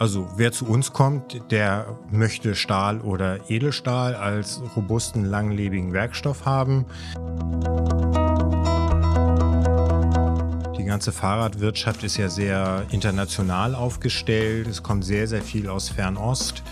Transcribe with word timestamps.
Also 0.00 0.26
wer 0.34 0.50
zu 0.50 0.64
uns 0.64 0.94
kommt, 0.94 1.42
der 1.50 1.98
möchte 2.10 2.54
Stahl 2.54 3.02
oder 3.02 3.50
Edelstahl 3.50 4.14
als 4.14 4.62
robusten, 4.74 5.26
langlebigen 5.26 5.92
Werkstoff 5.92 6.46
haben. 6.46 6.86
Die 10.78 10.84
ganze 10.84 11.12
Fahrradwirtschaft 11.12 12.02
ist 12.02 12.16
ja 12.16 12.30
sehr 12.30 12.86
international 12.90 13.74
aufgestellt. 13.74 14.68
Es 14.68 14.82
kommt 14.82 15.04
sehr, 15.04 15.28
sehr 15.28 15.42
viel 15.42 15.68
aus 15.68 15.90
Fernost. 15.90 16.62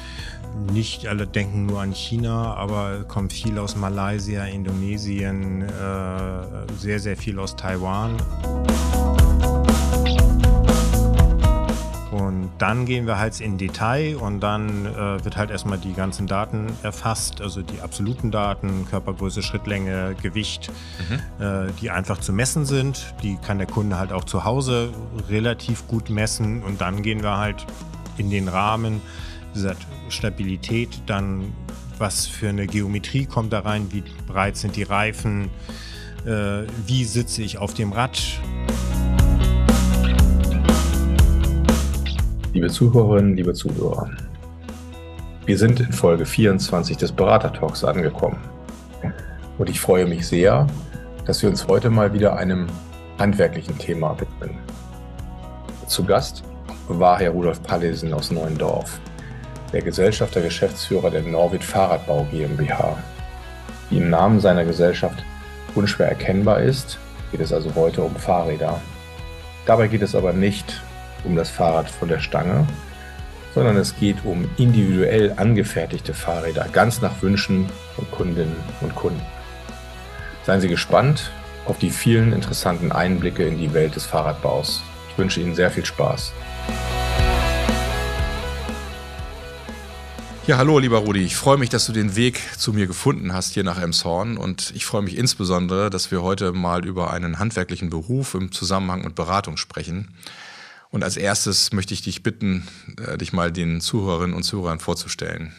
Nicht 0.73 1.07
alle 1.07 1.27
denken 1.27 1.67
nur 1.67 1.83
an 1.83 1.93
China, 1.93 2.55
aber 2.55 3.05
kommt 3.05 3.35
viel 3.35 3.59
aus 3.59 3.77
Malaysia, 3.77 4.47
Indonesien, 4.47 5.65
äh, 5.65 5.69
sehr, 6.79 6.99
sehr 6.99 7.19
viel 7.19 7.39
aus 7.39 7.57
Taiwan. 7.57 8.17
Dann 12.59 12.87
gehen 12.87 13.07
wir 13.07 13.19
halt 13.19 13.41
in 13.41 13.57
Detail 13.57 14.17
und 14.17 14.41
dann 14.41 14.87
äh, 14.87 15.25
wird 15.25 15.37
halt 15.37 15.51
erstmal 15.51 15.79
die 15.79 15.93
ganzen 15.93 16.27
Daten 16.27 16.67
erfasst, 16.83 17.41
also 17.41 17.63
die 17.63 17.81
absoluten 17.81 18.31
Daten, 18.31 18.87
Körpergröße, 18.91 19.43
Schrittlänge, 19.43 20.17
Gewicht, 20.21 20.71
mhm. 21.09 21.45
äh, 21.45 21.73
die 21.81 21.91
einfach 21.91 22.19
zu 22.19 22.33
messen 22.33 22.67
sind. 22.67 23.15
Die 23.23 23.37
kann 23.37 23.59
der 23.59 23.69
Kunde 23.69 23.99
halt 23.99 24.13
auch 24.13 24.25
zu 24.25 24.45
Hause 24.45 24.93
relativ 25.29 25.87
gut 25.87 26.11
messen 26.11 26.63
und 26.63 26.81
dann 26.81 27.03
gehen 27.03 27.23
wir 27.23 27.37
halt 27.37 27.65
in 28.17 28.31
den 28.31 28.49
Rahmen, 28.49 29.01
wie 29.53 29.63
gesagt, 29.63 29.87
Stabilität, 30.09 31.01
dann 31.07 31.53
was 31.99 32.27
für 32.27 32.49
eine 32.49 32.67
Geometrie 32.67 33.27
kommt 33.27 33.53
da 33.53 33.61
rein, 33.61 33.89
wie 33.91 34.03
breit 34.27 34.57
sind 34.57 34.77
die 34.77 34.85
Reifen, 34.85 35.51
äh, 36.25 36.63
wie 36.87 37.05
sitze 37.05 37.43
ich 37.43 37.59
auf 37.59 37.75
dem 37.75 37.93
Rad. 37.93 38.21
Liebe 42.55 42.71
Zuhörerinnen, 42.71 43.37
liebe 43.37 43.53
Zuhörer, 43.53 44.09
wir 45.45 45.59
sind 45.59 45.81
in 45.81 45.93
Folge 45.93 46.25
24 46.25 46.97
des 46.97 47.13
Berater-Talks 47.13 47.85
angekommen. 47.85 48.39
Und 49.59 49.69
ich 49.69 49.79
freue 49.79 50.07
mich 50.07 50.27
sehr, 50.27 50.67
dass 51.27 51.43
wir 51.43 51.51
uns 51.51 51.69
heute 51.69 51.91
mal 51.91 52.15
wieder 52.15 52.39
einem 52.39 52.67
handwerklichen 53.19 53.77
Thema 53.77 54.19
widmen. 54.19 54.57
Zu 55.89 56.05
Gast 56.05 56.43
war 56.89 57.19
Herr 57.19 57.33
Rudolf 57.33 57.63
Pallesen 57.63 58.15
aus 58.15 58.31
Neuendorf, 58.31 58.99
der 59.75 59.83
Gesellschafter 59.83 60.41
Geschäftsführer 60.41 61.11
der 61.11 61.23
Norwid 61.23 61.63
Fahrradbau 61.63 62.27
GmbH. 62.31 62.97
Wie 63.91 63.99
im 63.99 64.09
Namen 64.09 64.41
seiner 64.41 64.65
Gesellschaft 64.65 65.23
unschwer 65.75 66.09
erkennbar 66.09 66.63
ist, 66.63 66.99
geht 67.31 67.43
es 67.43 67.53
also 67.53 67.75
heute 67.75 68.03
um 68.03 68.17
Fahrräder. 68.17 68.81
Dabei 69.67 69.89
geht 69.89 70.01
es 70.01 70.15
aber 70.15 70.33
nicht 70.33 70.83
um 71.25 71.37
das 71.37 71.51
Fahrrad 71.51 71.91
von 71.91 72.09
der 72.09 72.21
Stange, 72.21 72.67
sondern 73.55 73.77
es 73.77 73.97
geht 73.97 74.25
um 74.25 74.49
individuell 74.57 75.35
angefertigte 75.37 76.15
Fahrräder, 76.15 76.67
ganz 76.73 77.01
nach 77.01 77.23
Wünschen 77.23 77.67
von 77.97 78.11
Kundinnen 78.11 78.57
und 78.81 78.95
Kunden. 78.95 79.23
Seien 80.45 80.61
Sie 80.61 80.69
gespannt 80.69 81.31
auf 81.67 81.79
die 81.79 81.91
vielen 81.91 82.33
interessanten 82.33 82.93
Einblicke 82.93 83.47
in 83.47 83.59
die 83.59 83.75
Welt 83.75 83.97
des 83.97 84.07
Fahrradbaus. 84.07 84.83
Ich 85.11 85.19
wünsche 85.19 85.41
Ihnen 85.41 85.55
sehr 85.55 85.71
viel 85.71 85.85
Spaß. 85.85 86.33
Ja, 90.49 90.57
hallo 90.57 90.79
lieber 90.79 90.97
Rudi, 90.97 91.21
ich 91.21 91.37
freue 91.37 91.59
mich, 91.59 91.69
dass 91.69 91.85
du 91.85 91.93
den 91.93 92.17
Weg 92.17 92.41
zu 92.57 92.73
mir 92.73 92.87
gefunden 92.87 93.35
hast 93.35 93.53
hier 93.53 93.65
nach 93.65 93.79
Emshorn 93.79 94.39
und 94.39 94.73
ich 94.75 94.87
freue 94.87 95.03
mich 95.03 95.19
insbesondere, 95.19 95.91
dass 95.91 96.11
wir 96.11 96.23
heute 96.23 96.53
mal 96.53 96.87
über 96.87 97.13
einen 97.13 97.39
handwerklichen 97.39 97.91
Beruf 97.91 98.33
im 98.33 98.51
Zusammenhang 98.51 99.05
mit 99.05 99.15
Beratung 99.15 99.59
sprechen. 99.59 100.09
Und 100.91 101.05
als 101.05 101.17
erstes 101.17 101.73
möchte 101.73 101.95
ich 101.95 102.03
dich 102.03 102.23
bitten, 102.23 102.67
äh, 102.99 103.19
dich 103.19 103.33
mal 103.33 103.53
den 103.53 103.81
Zuhörerinnen 103.81 104.35
und 104.35 104.43
Zuhörern 104.43 104.81
vorzustellen. 104.81 105.53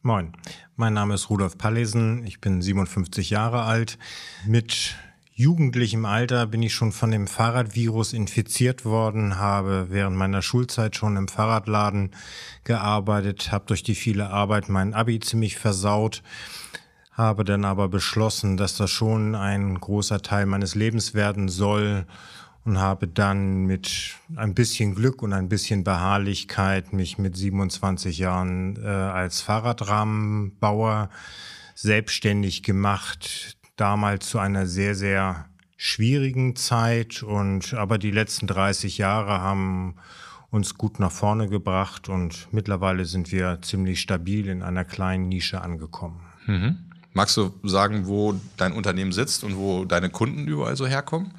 Moin, 0.00 0.32
mein 0.76 0.94
Name 0.94 1.14
ist 1.14 1.30
Rudolf 1.30 1.58
Pallesen, 1.58 2.26
ich 2.26 2.40
bin 2.40 2.60
57 2.60 3.30
Jahre 3.30 3.62
alt. 3.62 3.98
Mit 4.46 4.96
jugendlichem 5.34 6.04
Alter 6.06 6.46
bin 6.46 6.62
ich 6.62 6.74
schon 6.74 6.92
von 6.92 7.10
dem 7.10 7.26
Fahrradvirus 7.26 8.12
infiziert 8.12 8.84
worden, 8.84 9.38
habe 9.38 9.86
während 9.90 10.16
meiner 10.16 10.42
Schulzeit 10.42 10.96
schon 10.96 11.16
im 11.16 11.28
Fahrradladen 11.28 12.10
gearbeitet, 12.64 13.52
habe 13.52 13.66
durch 13.66 13.82
die 13.82 13.94
viele 13.94 14.30
Arbeit 14.30 14.68
mein 14.68 14.92
Abi 14.92 15.20
ziemlich 15.20 15.56
versaut, 15.56 16.22
habe 17.12 17.44
dann 17.44 17.64
aber 17.64 17.88
beschlossen, 17.88 18.56
dass 18.56 18.76
das 18.76 18.90
schon 18.90 19.34
ein 19.34 19.78
großer 19.78 20.22
Teil 20.22 20.46
meines 20.46 20.74
Lebens 20.74 21.14
werden 21.14 21.48
soll 21.48 22.06
und 22.64 22.78
habe 22.78 23.08
dann 23.08 23.64
mit 23.64 24.14
ein 24.36 24.54
bisschen 24.54 24.94
Glück 24.94 25.22
und 25.22 25.32
ein 25.32 25.48
bisschen 25.48 25.84
Beharrlichkeit 25.84 26.92
mich 26.92 27.18
mit 27.18 27.36
27 27.36 28.18
Jahren 28.18 28.76
äh, 28.82 28.86
als 28.86 29.40
Fahrradrahmenbauer 29.40 31.10
selbstständig 31.74 32.62
gemacht. 32.62 33.56
Damals 33.76 34.28
zu 34.28 34.38
einer 34.38 34.66
sehr, 34.66 34.94
sehr 34.94 35.46
schwierigen 35.76 36.54
Zeit 36.54 37.24
und 37.24 37.74
aber 37.74 37.98
die 37.98 38.12
letzten 38.12 38.46
30 38.46 38.98
Jahre 38.98 39.40
haben 39.40 39.96
uns 40.50 40.74
gut 40.76 41.00
nach 41.00 41.10
vorne 41.10 41.48
gebracht 41.48 42.08
und 42.08 42.46
mittlerweile 42.52 43.04
sind 43.06 43.32
wir 43.32 43.58
ziemlich 43.62 44.00
stabil 44.00 44.48
in 44.48 44.62
einer 44.62 44.84
kleinen 44.84 45.28
Nische 45.28 45.60
angekommen. 45.62 46.20
Mhm. 46.46 46.78
Magst 47.14 47.36
du 47.36 47.52
sagen, 47.64 48.06
wo 48.06 48.38
dein 48.56 48.72
Unternehmen 48.72 49.12
sitzt 49.12 49.44
und 49.44 49.56
wo 49.56 49.84
deine 49.84 50.10
Kunden 50.10 50.46
überall 50.46 50.76
so 50.76 50.86
herkommen? 50.86 51.32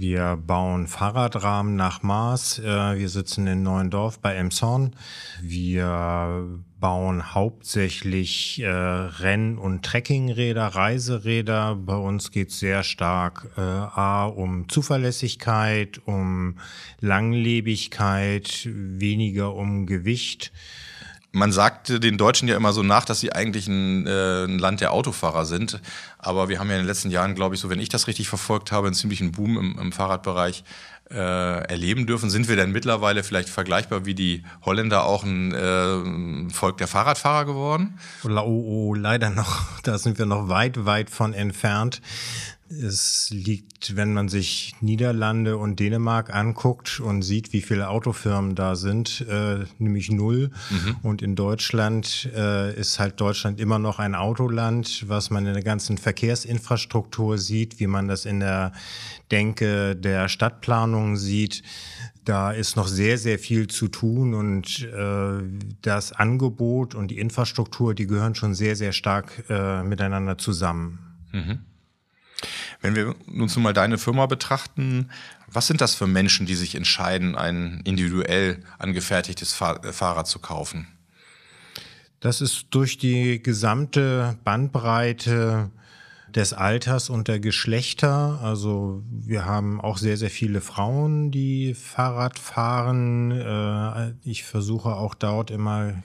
Wir 0.00 0.38
bauen 0.38 0.86
Fahrradrahmen 0.86 1.76
nach 1.76 2.02
Maß. 2.02 2.60
Äh, 2.60 2.96
wir 2.96 3.10
sitzen 3.10 3.46
in 3.46 3.62
Neuendorf 3.62 4.18
bei 4.18 4.34
Emshorn. 4.34 4.96
Wir 5.42 6.62
bauen 6.80 7.34
hauptsächlich 7.34 8.62
äh, 8.62 8.66
Renn- 8.66 9.58
und 9.58 9.84
Trekkingräder, 9.84 10.68
Reiseräder. 10.68 11.74
Bei 11.74 11.96
uns 11.96 12.30
geht 12.30 12.48
es 12.48 12.60
sehr 12.60 12.82
stark 12.82 13.50
äh, 13.58 13.60
A 13.60 14.24
um 14.24 14.70
Zuverlässigkeit, 14.70 16.00
um 16.06 16.56
Langlebigkeit, 17.00 18.66
weniger 18.72 19.54
um 19.54 19.84
Gewicht. 19.84 20.50
Man 21.32 21.52
sagte 21.52 22.00
den 22.00 22.18
Deutschen 22.18 22.48
ja 22.48 22.56
immer 22.56 22.72
so 22.72 22.82
nach, 22.82 23.04
dass 23.04 23.20
sie 23.20 23.32
eigentlich 23.32 23.68
ein, 23.68 24.06
äh, 24.06 24.44
ein, 24.44 24.58
Land 24.58 24.80
der 24.80 24.92
Autofahrer 24.92 25.44
sind. 25.44 25.80
Aber 26.18 26.48
wir 26.48 26.58
haben 26.58 26.68
ja 26.68 26.74
in 26.74 26.82
den 26.82 26.88
letzten 26.88 27.10
Jahren, 27.10 27.34
glaube 27.34 27.54
ich, 27.54 27.60
so 27.60 27.70
wenn 27.70 27.78
ich 27.78 27.88
das 27.88 28.08
richtig 28.08 28.28
verfolgt 28.28 28.72
habe, 28.72 28.88
einen 28.88 28.94
ziemlichen 28.94 29.30
Boom 29.30 29.56
im, 29.56 29.78
im 29.78 29.92
Fahrradbereich 29.92 30.64
äh, 31.10 31.64
erleben 31.68 32.06
dürfen. 32.06 32.30
Sind 32.30 32.48
wir 32.48 32.56
denn 32.56 32.72
mittlerweile 32.72 33.22
vielleicht 33.22 33.48
vergleichbar 33.48 34.06
wie 34.06 34.14
die 34.14 34.44
Holländer 34.64 35.04
auch 35.04 35.24
ein 35.24 35.52
äh, 35.52 36.50
Volk 36.52 36.78
der 36.78 36.86
Fahrradfahrer 36.86 37.44
geworden? 37.44 37.98
Oh, 38.24 38.28
oh, 38.28 38.94
leider 38.94 39.30
noch, 39.30 39.62
da 39.82 39.98
sind 39.98 40.18
wir 40.18 40.26
noch 40.26 40.48
weit, 40.48 40.84
weit 40.84 41.10
von 41.10 41.34
entfernt. 41.34 42.00
Es 42.70 43.30
liegt, 43.30 43.96
wenn 43.96 44.14
man 44.14 44.28
sich 44.28 44.76
Niederlande 44.80 45.56
und 45.56 45.80
Dänemark 45.80 46.32
anguckt 46.32 47.00
und 47.00 47.22
sieht, 47.22 47.52
wie 47.52 47.62
viele 47.62 47.88
Autofirmen 47.88 48.54
da 48.54 48.76
sind, 48.76 49.26
äh, 49.28 49.64
nämlich 49.78 50.12
null. 50.12 50.52
Mhm. 50.70 50.96
Und 51.02 51.20
in 51.20 51.34
Deutschland 51.34 52.30
äh, 52.32 52.72
ist 52.78 53.00
halt 53.00 53.20
Deutschland 53.20 53.58
immer 53.58 53.80
noch 53.80 53.98
ein 53.98 54.14
Autoland, 54.14 55.04
was 55.08 55.30
man 55.30 55.46
in 55.46 55.54
der 55.54 55.64
ganzen 55.64 55.98
Verkehrsinfrastruktur 55.98 57.38
sieht, 57.38 57.80
wie 57.80 57.88
man 57.88 58.06
das 58.06 58.24
in 58.24 58.38
der 58.38 58.72
Denke 59.32 59.96
der 59.96 60.28
Stadtplanung 60.28 61.16
sieht. 61.16 61.64
Da 62.24 62.52
ist 62.52 62.76
noch 62.76 62.86
sehr, 62.86 63.18
sehr 63.18 63.40
viel 63.40 63.66
zu 63.66 63.88
tun 63.88 64.32
und 64.32 64.84
äh, 64.84 65.42
das 65.82 66.12
Angebot 66.12 66.94
und 66.94 67.10
die 67.10 67.18
Infrastruktur, 67.18 67.94
die 67.94 68.06
gehören 68.06 68.36
schon 68.36 68.54
sehr, 68.54 68.76
sehr 68.76 68.92
stark 68.92 69.44
äh, 69.48 69.82
miteinander 69.82 70.38
zusammen. 70.38 71.00
Mhm. 71.32 71.58
Wenn 72.80 72.96
wir 72.96 73.14
nun 73.26 73.50
mal 73.58 73.72
deine 73.72 73.98
Firma 73.98 74.26
betrachten, 74.26 75.10
was 75.46 75.66
sind 75.66 75.80
das 75.80 75.94
für 75.94 76.06
Menschen, 76.06 76.46
die 76.46 76.54
sich 76.54 76.74
entscheiden, 76.74 77.36
ein 77.36 77.82
individuell 77.84 78.62
angefertigtes 78.78 79.52
äh, 79.60 79.92
Fahrrad 79.92 80.26
zu 80.26 80.38
kaufen? 80.38 80.86
Das 82.20 82.40
ist 82.40 82.66
durch 82.70 82.98
die 82.98 83.42
gesamte 83.42 84.38
Bandbreite 84.44 85.70
des 86.34 86.52
Alters 86.52 87.10
und 87.10 87.28
der 87.28 87.40
Geschlechter. 87.40 88.40
Also 88.42 89.02
wir 89.10 89.44
haben 89.44 89.80
auch 89.80 89.98
sehr, 89.98 90.16
sehr 90.16 90.30
viele 90.30 90.60
Frauen, 90.60 91.30
die 91.30 91.74
Fahrrad 91.74 92.38
fahren. 92.38 93.30
Äh, 93.32 94.14
ich 94.22 94.44
versuche 94.44 94.90
auch 94.90 95.14
dort 95.14 95.50
immer 95.50 96.02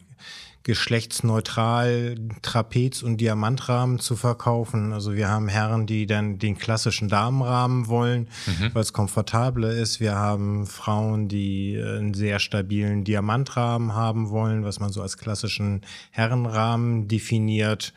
geschlechtsneutral 0.66 2.16
Trapez- 2.42 3.04
und 3.04 3.18
Diamantrahmen 3.22 4.00
zu 4.00 4.16
verkaufen. 4.16 4.94
Also 4.94 5.14
wir 5.14 5.30
haben 5.30 5.48
Herren, 5.48 5.86
die 5.86 6.08
dann 6.08 6.40
den 6.40 6.58
klassischen 6.58 7.08
Damenrahmen 7.08 7.88
wollen, 7.88 8.28
mhm. 8.48 8.72
weil 8.74 8.82
es 8.82 8.92
komfortabler 8.92 9.70
ist. 9.70 10.00
Wir 10.00 10.16
haben 10.16 10.66
Frauen, 10.66 11.28
die 11.28 11.80
einen 11.80 12.16
sehr 12.16 12.40
stabilen 12.40 13.04
Diamantrahmen 13.04 13.94
haben 13.94 14.32
wollen, 14.32 14.64
was 14.64 14.80
man 14.80 14.92
so 14.92 15.04
als 15.04 15.18
klassischen 15.18 15.82
Herrenrahmen 16.10 17.08
definiert. 17.08 17.94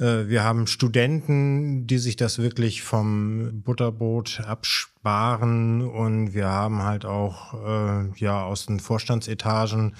Äh, 0.00 0.28
wir 0.28 0.42
haben 0.42 0.66
Studenten, 0.66 1.86
die 1.86 1.98
sich 1.98 2.16
das 2.16 2.38
wirklich 2.38 2.82
vom 2.82 3.62
Butterbrot 3.62 4.40
absparen 4.46 5.82
und 5.82 6.34
wir 6.34 6.48
haben 6.48 6.82
halt 6.82 7.04
auch 7.04 7.54
äh, 7.54 8.18
ja 8.18 8.42
aus 8.42 8.66
den 8.66 8.80
Vorstandsetagen 8.80 9.94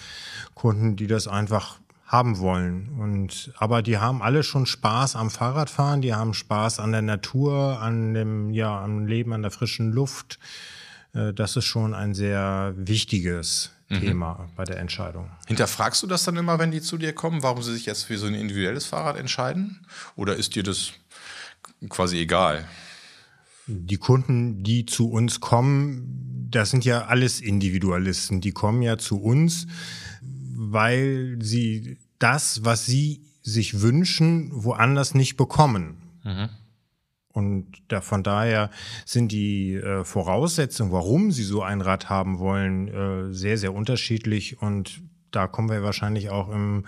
Kunden, 0.54 0.96
die 0.96 1.06
das 1.06 1.28
einfach 1.28 1.78
haben 2.06 2.38
wollen. 2.38 2.88
Und 2.98 3.52
aber 3.58 3.82
die 3.82 3.98
haben 3.98 4.20
alle 4.22 4.42
schon 4.42 4.66
Spaß 4.66 5.14
am 5.14 5.30
Fahrradfahren, 5.30 6.00
die 6.00 6.14
haben 6.14 6.34
Spaß 6.34 6.80
an 6.80 6.90
der 6.92 7.02
Natur, 7.02 7.80
an 7.80 8.14
dem 8.14 8.50
ja 8.50 8.82
am 8.82 9.06
Leben, 9.06 9.32
an 9.32 9.42
der 9.42 9.52
frischen 9.52 9.92
Luft. 9.92 10.38
Äh, 11.12 11.32
das 11.34 11.56
ist 11.56 11.66
schon 11.66 11.94
ein 11.94 12.14
sehr 12.14 12.72
wichtiges 12.76 13.72
mhm. 13.90 14.00
Thema 14.00 14.48
bei 14.56 14.64
der 14.64 14.78
Entscheidung. 14.78 15.30
Hinterfragst 15.46 16.02
du 16.02 16.06
das 16.06 16.24
dann 16.24 16.36
immer, 16.36 16.58
wenn 16.58 16.70
die 16.70 16.80
zu 16.80 16.96
dir 16.96 17.12
kommen, 17.12 17.42
warum 17.42 17.62
sie 17.62 17.72
sich 17.72 17.86
jetzt 17.86 18.04
für 18.04 18.16
so 18.16 18.26
ein 18.26 18.34
individuelles 18.34 18.86
Fahrrad 18.86 19.16
entscheiden? 19.16 19.86
Oder 20.16 20.36
ist 20.36 20.54
dir 20.54 20.62
das 20.62 20.92
quasi 21.88 22.18
egal? 22.18 22.66
Die 23.66 23.98
Kunden, 23.98 24.62
die 24.62 24.86
zu 24.86 25.10
uns 25.10 25.40
kommen, 25.40 26.48
das 26.50 26.70
sind 26.70 26.84
ja 26.84 27.06
alles 27.06 27.40
Individualisten. 27.40 28.40
Die 28.40 28.52
kommen 28.52 28.82
ja 28.82 28.98
zu 28.98 29.20
uns, 29.20 29.66
weil 30.22 31.38
sie 31.40 31.98
das, 32.18 32.64
was 32.64 32.86
sie 32.86 33.22
sich 33.42 33.80
wünschen, 33.80 34.50
woanders 34.52 35.14
nicht 35.14 35.36
bekommen. 35.36 35.96
Mhm. 36.24 36.48
Und 37.32 37.82
da, 37.88 38.00
von 38.00 38.22
daher 38.22 38.70
sind 39.06 39.30
die 39.30 39.74
äh, 39.74 40.04
Voraussetzungen, 40.04 40.92
warum 40.92 41.30
sie 41.30 41.44
so 41.44 41.62
ein 41.62 41.80
Rad 41.80 42.08
haben 42.08 42.38
wollen, 42.38 42.88
äh, 42.88 43.32
sehr, 43.32 43.56
sehr 43.56 43.72
unterschiedlich. 43.72 44.60
Und 44.60 45.02
da 45.30 45.46
kommen 45.46 45.70
wir 45.70 45.82
wahrscheinlich 45.82 46.30
auch 46.30 46.48
im 46.50 46.84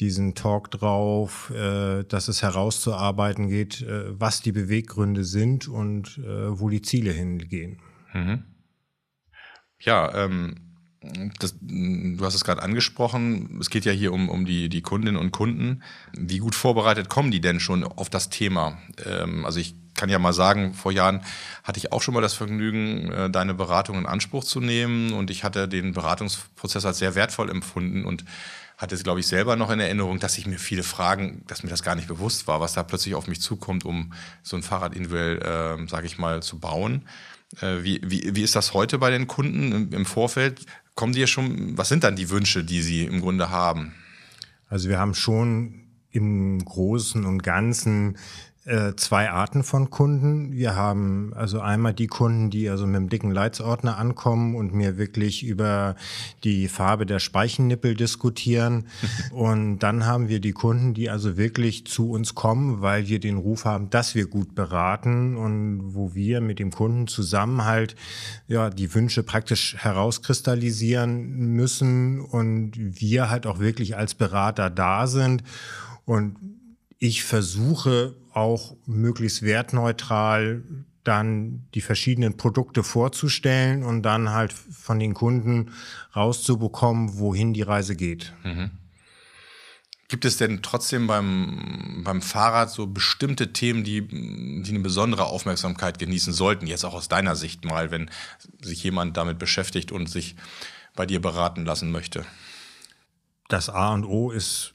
diesen 0.00 0.34
Talk 0.34 0.70
drauf, 0.70 1.50
äh, 1.50 2.02
dass 2.04 2.28
es 2.28 2.42
herauszuarbeiten 2.42 3.48
geht, 3.48 3.82
äh, 3.82 4.18
was 4.18 4.40
die 4.40 4.52
Beweggründe 4.52 5.22
sind 5.24 5.68
und 5.68 6.18
äh, 6.18 6.58
wo 6.58 6.68
die 6.68 6.82
Ziele 6.82 7.12
hingehen. 7.12 7.80
Mhm. 8.12 8.44
Ja, 9.80 10.24
ähm, 10.24 10.71
das, 11.38 11.54
du 11.60 12.24
hast 12.24 12.34
es 12.34 12.44
gerade 12.44 12.62
angesprochen, 12.62 13.58
es 13.60 13.70
geht 13.70 13.84
ja 13.84 13.92
hier 13.92 14.12
um, 14.12 14.28
um 14.28 14.44
die, 14.44 14.68
die 14.68 14.82
Kundinnen 14.82 15.16
und 15.16 15.32
Kunden. 15.32 15.82
Wie 16.12 16.38
gut 16.38 16.54
vorbereitet 16.54 17.08
kommen 17.08 17.30
die 17.30 17.40
denn 17.40 17.60
schon 17.60 17.84
auf 17.84 18.08
das 18.08 18.30
Thema? 18.30 18.78
Ähm, 19.04 19.44
also 19.44 19.58
ich 19.58 19.74
kann 19.94 20.08
ja 20.08 20.18
mal 20.18 20.32
sagen, 20.32 20.74
vor 20.74 20.92
Jahren 20.92 21.22
hatte 21.64 21.78
ich 21.78 21.92
auch 21.92 22.02
schon 22.02 22.14
mal 22.14 22.20
das 22.20 22.34
Vergnügen, 22.34 23.10
äh, 23.12 23.30
deine 23.30 23.54
Beratung 23.54 23.98
in 23.98 24.06
Anspruch 24.06 24.44
zu 24.44 24.60
nehmen 24.60 25.12
und 25.12 25.30
ich 25.30 25.44
hatte 25.44 25.68
den 25.68 25.92
Beratungsprozess 25.92 26.84
als 26.84 26.98
sehr 26.98 27.14
wertvoll 27.14 27.50
empfunden 27.50 28.04
und 28.04 28.24
hatte 28.78 28.94
es, 28.94 29.04
glaube 29.04 29.20
ich, 29.20 29.26
selber 29.26 29.54
noch 29.56 29.70
in 29.70 29.80
Erinnerung, 29.80 30.18
dass 30.18 30.38
ich 30.38 30.46
mir 30.46 30.58
viele 30.58 30.82
Fragen, 30.82 31.44
dass 31.46 31.62
mir 31.62 31.70
das 31.70 31.82
gar 31.82 31.94
nicht 31.94 32.08
bewusst 32.08 32.48
war, 32.48 32.60
was 32.60 32.72
da 32.72 32.82
plötzlich 32.82 33.14
auf 33.14 33.28
mich 33.28 33.40
zukommt, 33.40 33.84
um 33.84 34.12
so 34.42 34.56
ein 34.56 34.62
Fahrrad 34.62 34.96
individuell, 34.96 35.38
äh, 35.38 35.88
sage 35.88 36.06
ich 36.06 36.18
mal, 36.18 36.42
zu 36.42 36.58
bauen. 36.58 37.06
Äh, 37.60 37.82
wie, 37.82 38.00
wie, 38.02 38.34
wie 38.34 38.42
ist 38.42 38.56
das 38.56 38.74
heute 38.74 38.98
bei 38.98 39.10
den 39.10 39.26
Kunden 39.26 39.92
im 39.92 40.06
Vorfeld? 40.06 40.66
Kommen 40.94 41.14
ja 41.14 41.26
schon, 41.26 41.76
was 41.76 41.88
sind 41.88 42.04
dann 42.04 42.16
die 42.16 42.30
Wünsche, 42.30 42.64
die 42.64 42.82
sie 42.82 43.04
im 43.04 43.20
Grunde 43.20 43.50
haben? 43.50 43.94
Also 44.68 44.88
wir 44.88 44.98
haben 44.98 45.14
schon 45.14 45.86
im 46.10 46.64
Großen 46.64 47.24
und 47.24 47.42
Ganzen 47.42 48.18
äh, 48.64 48.94
zwei 48.94 49.28
Arten 49.28 49.64
von 49.64 49.90
Kunden. 49.90 50.52
Wir 50.52 50.76
haben 50.76 51.32
also 51.34 51.60
einmal 51.60 51.94
die 51.94 52.06
Kunden, 52.06 52.48
die 52.48 52.68
also 52.68 52.86
mit 52.86 52.94
dem 52.94 53.08
dicken 53.08 53.32
Leitsordner 53.32 53.98
ankommen 53.98 54.54
und 54.54 54.72
mir 54.72 54.96
wirklich 54.96 55.42
über 55.42 55.96
die 56.44 56.68
Farbe 56.68 57.04
der 57.04 57.18
Speichennippel 57.18 57.96
diskutieren. 57.96 58.86
und 59.32 59.80
dann 59.80 60.06
haben 60.06 60.28
wir 60.28 60.38
die 60.38 60.52
Kunden, 60.52 60.94
die 60.94 61.10
also 61.10 61.36
wirklich 61.36 61.88
zu 61.88 62.12
uns 62.12 62.36
kommen, 62.36 62.82
weil 62.82 63.08
wir 63.08 63.18
den 63.18 63.36
Ruf 63.36 63.64
haben, 63.64 63.90
dass 63.90 64.14
wir 64.14 64.28
gut 64.28 64.54
beraten 64.54 65.36
und 65.36 65.94
wo 65.96 66.14
wir 66.14 66.40
mit 66.40 66.60
dem 66.60 66.70
Kunden 66.70 67.08
zusammen 67.08 67.64
halt 67.64 67.96
ja 68.46 68.70
die 68.70 68.94
Wünsche 68.94 69.24
praktisch 69.24 69.74
herauskristallisieren 69.78 71.30
müssen 71.52 72.20
und 72.20 72.74
wir 72.76 73.28
halt 73.28 73.48
auch 73.48 73.58
wirklich 73.58 73.96
als 73.96 74.14
Berater 74.14 74.70
da 74.70 75.08
sind 75.08 75.42
und 76.04 76.36
ich 77.00 77.24
versuche 77.24 78.14
auch 78.34 78.76
möglichst 78.86 79.42
wertneutral 79.42 80.62
dann 81.04 81.66
die 81.74 81.80
verschiedenen 81.80 82.36
Produkte 82.36 82.82
vorzustellen 82.84 83.82
und 83.82 84.02
dann 84.02 84.30
halt 84.30 84.52
von 84.52 84.98
den 84.98 85.14
Kunden 85.14 85.72
rauszubekommen, 86.14 87.18
wohin 87.18 87.52
die 87.52 87.62
Reise 87.62 87.96
geht. 87.96 88.32
Mhm. 88.44 88.70
Gibt 90.12 90.26
es 90.26 90.36
denn 90.36 90.62
trotzdem 90.62 91.06
beim, 91.06 92.02
beim 92.04 92.20
Fahrrad 92.20 92.70
so 92.70 92.86
bestimmte 92.86 93.54
Themen, 93.54 93.82
die, 93.82 94.06
die 94.06 94.70
eine 94.70 94.80
besondere 94.80 95.24
Aufmerksamkeit 95.24 95.98
genießen 95.98 96.34
sollten? 96.34 96.66
Jetzt 96.66 96.84
auch 96.84 96.92
aus 96.92 97.08
deiner 97.08 97.34
Sicht 97.34 97.64
mal, 97.64 97.90
wenn 97.90 98.10
sich 98.60 98.84
jemand 98.84 99.16
damit 99.16 99.38
beschäftigt 99.38 99.90
und 99.90 100.10
sich 100.10 100.36
bei 100.94 101.06
dir 101.06 101.20
beraten 101.20 101.64
lassen 101.64 101.90
möchte. 101.90 102.26
Das 103.48 103.70
A 103.70 103.94
und 103.94 104.04
O 104.04 104.30
ist 104.30 104.74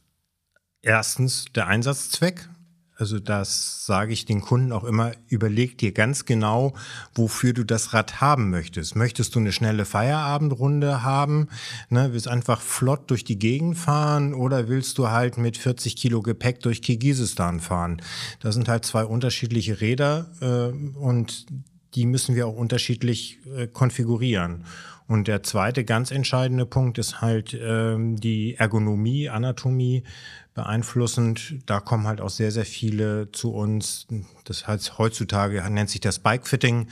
erstens 0.82 1.46
der 1.54 1.68
Einsatzzweck. 1.68 2.50
Also 2.98 3.20
das 3.20 3.86
sage 3.86 4.12
ich 4.12 4.26
den 4.26 4.42
Kunden 4.42 4.72
auch 4.72 4.84
immer, 4.84 5.12
überleg 5.28 5.78
dir 5.78 5.92
ganz 5.92 6.26
genau, 6.26 6.74
wofür 7.14 7.54
du 7.54 7.64
das 7.64 7.94
Rad 7.94 8.22
haben 8.22 8.50
möchtest. 8.50 8.96
Möchtest 8.96 9.36
du 9.36 9.40
eine 9.40 9.52
schnelle 9.52 9.86
Feierabendrunde 9.86 11.04
haben, 11.04 11.48
ne, 11.90 12.10
willst 12.12 12.28
einfach 12.28 12.60
flott 12.60 13.12
durch 13.12 13.24
die 13.24 13.38
Gegend 13.38 13.78
fahren 13.78 14.34
oder 14.34 14.68
willst 14.68 14.98
du 14.98 15.10
halt 15.10 15.38
mit 15.38 15.58
40 15.58 15.96
Kilo 15.96 16.22
Gepäck 16.24 16.62
durch 16.62 16.82
Kirgisistan 16.82 17.60
fahren? 17.60 18.02
Das 18.40 18.56
sind 18.56 18.68
halt 18.68 18.84
zwei 18.84 19.06
unterschiedliche 19.06 19.80
Räder 19.80 20.32
äh, 20.42 20.98
und 20.98 21.46
die 21.94 22.06
müssen 22.08 22.36
wir 22.36 22.48
auch 22.48 22.56
unterschiedlich 22.56 23.40
äh, 23.56 23.68
konfigurieren. 23.68 24.64
Und 25.08 25.30
der 25.30 25.42
zweite 25.42 25.86
ganz 25.86 26.12
entscheidende 26.12 26.66
Punkt 26.66 26.98
ist 26.98 27.22
halt 27.22 27.58
ähm, 27.60 28.18
die 28.18 28.56
Ergonomie, 28.56 29.30
Anatomie 29.30 30.04
beeinflussend. 30.58 31.60
Da 31.68 31.80
kommen 31.80 32.08
halt 32.08 32.20
auch 32.20 32.32
sehr, 32.32 32.52
sehr 32.52 32.66
viele 32.66 33.32
zu 33.32 33.54
uns. 33.54 34.08
Das 34.44 34.68
heißt, 34.68 34.98
heutzutage 34.98 35.64
nennt 35.70 35.90
sich 35.90 36.02
das 36.02 36.20
Bikefitting, 36.20 36.88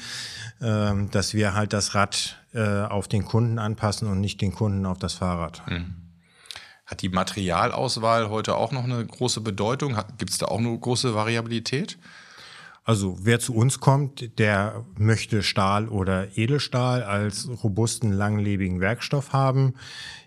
ähm, 0.62 1.09
dass 1.09 1.33
wir 1.33 1.56
halt 1.56 1.73
das 1.73 1.95
Rad 1.95 2.38
äh, 2.53 2.83
auf 2.83 3.07
den 3.07 3.25
Kunden 3.25 3.59
anpassen 3.59 4.07
und 4.07 4.21
nicht 4.21 4.39
den 4.39 4.53
Kunden 4.53 4.85
auf 4.85 5.00
das 5.00 5.15
Fahrrad. 5.15 5.63
Mhm. 5.67 5.95
Hat 6.85 7.01
die 7.01 7.09
Materialauswahl 7.09 8.29
heute 8.29 8.56
auch 8.56 8.71
noch 8.71 8.83
eine 8.83 9.03
große 9.03 9.41
Bedeutung? 9.41 9.97
Gibt 10.19 10.31
es 10.31 10.38
da 10.38 10.45
auch 10.45 10.59
eine 10.59 10.77
große 10.77 11.15
Variabilität? 11.15 11.97
Also 12.85 13.17
wer 13.21 13.39
zu 13.39 13.55
uns 13.55 13.79
kommt, 13.79 14.37
der 14.37 14.85
möchte 14.95 15.41
Stahl 15.41 15.89
oder 15.89 16.37
Edelstahl 16.37 17.01
als 17.01 17.49
robusten, 17.63 18.13
langlebigen 18.13 18.79
Werkstoff 18.79 19.33
haben. 19.33 19.74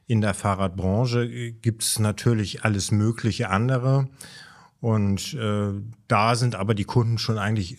In 0.09 0.21
der 0.21 0.35
Fahrradbranche 0.35 1.53
gibt 1.53 1.85
es 1.85 2.01
natürlich 2.01 2.65
alles 2.65 2.91
mögliche 2.91 3.49
andere. 3.51 4.09
Und 4.81 5.35
äh, 5.35 5.71
da 6.09 6.35
sind 6.35 6.57
aber 6.57 6.75
die 6.75 6.85
Kunden 6.85 7.19
schon 7.19 7.39
eigentlich 7.39 7.79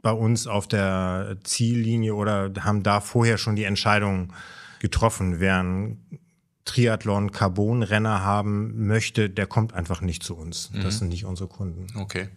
bei 0.00 0.12
uns 0.12 0.46
auf 0.46 0.66
der 0.66 1.36
Ziellinie 1.44 2.14
oder 2.14 2.50
haben 2.60 2.82
da 2.82 3.00
vorher 3.00 3.36
schon 3.36 3.54
die 3.54 3.64
Entscheidung 3.64 4.32
getroffen. 4.78 5.40
Wer 5.40 5.58
einen 5.58 6.20
Triathlon 6.64 7.32
Carbon-Renner 7.32 8.22
haben 8.22 8.86
möchte, 8.86 9.28
der 9.28 9.46
kommt 9.46 9.74
einfach 9.74 10.00
nicht 10.00 10.22
zu 10.22 10.36
uns. 10.36 10.70
Das 10.72 10.84
mhm. 10.84 10.98
sind 10.98 11.08
nicht 11.08 11.24
unsere 11.26 11.48
Kunden. 11.48 11.86
Okay. 11.98 12.28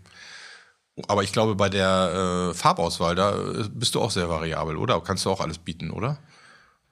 Aber 1.08 1.24
ich 1.24 1.32
glaube, 1.32 1.56
bei 1.56 1.70
der 1.70 2.50
äh, 2.52 2.54
Farbauswahl, 2.54 3.16
da 3.16 3.36
äh, 3.36 3.70
bist 3.72 3.96
du 3.96 4.02
auch 4.02 4.12
sehr 4.12 4.30
variabel, 4.30 4.78
oder? 4.78 5.00
Kannst 5.02 5.26
du 5.26 5.32
auch 5.32 5.42
alles 5.42 5.58
bieten, 5.58 5.92
oder? 5.92 6.20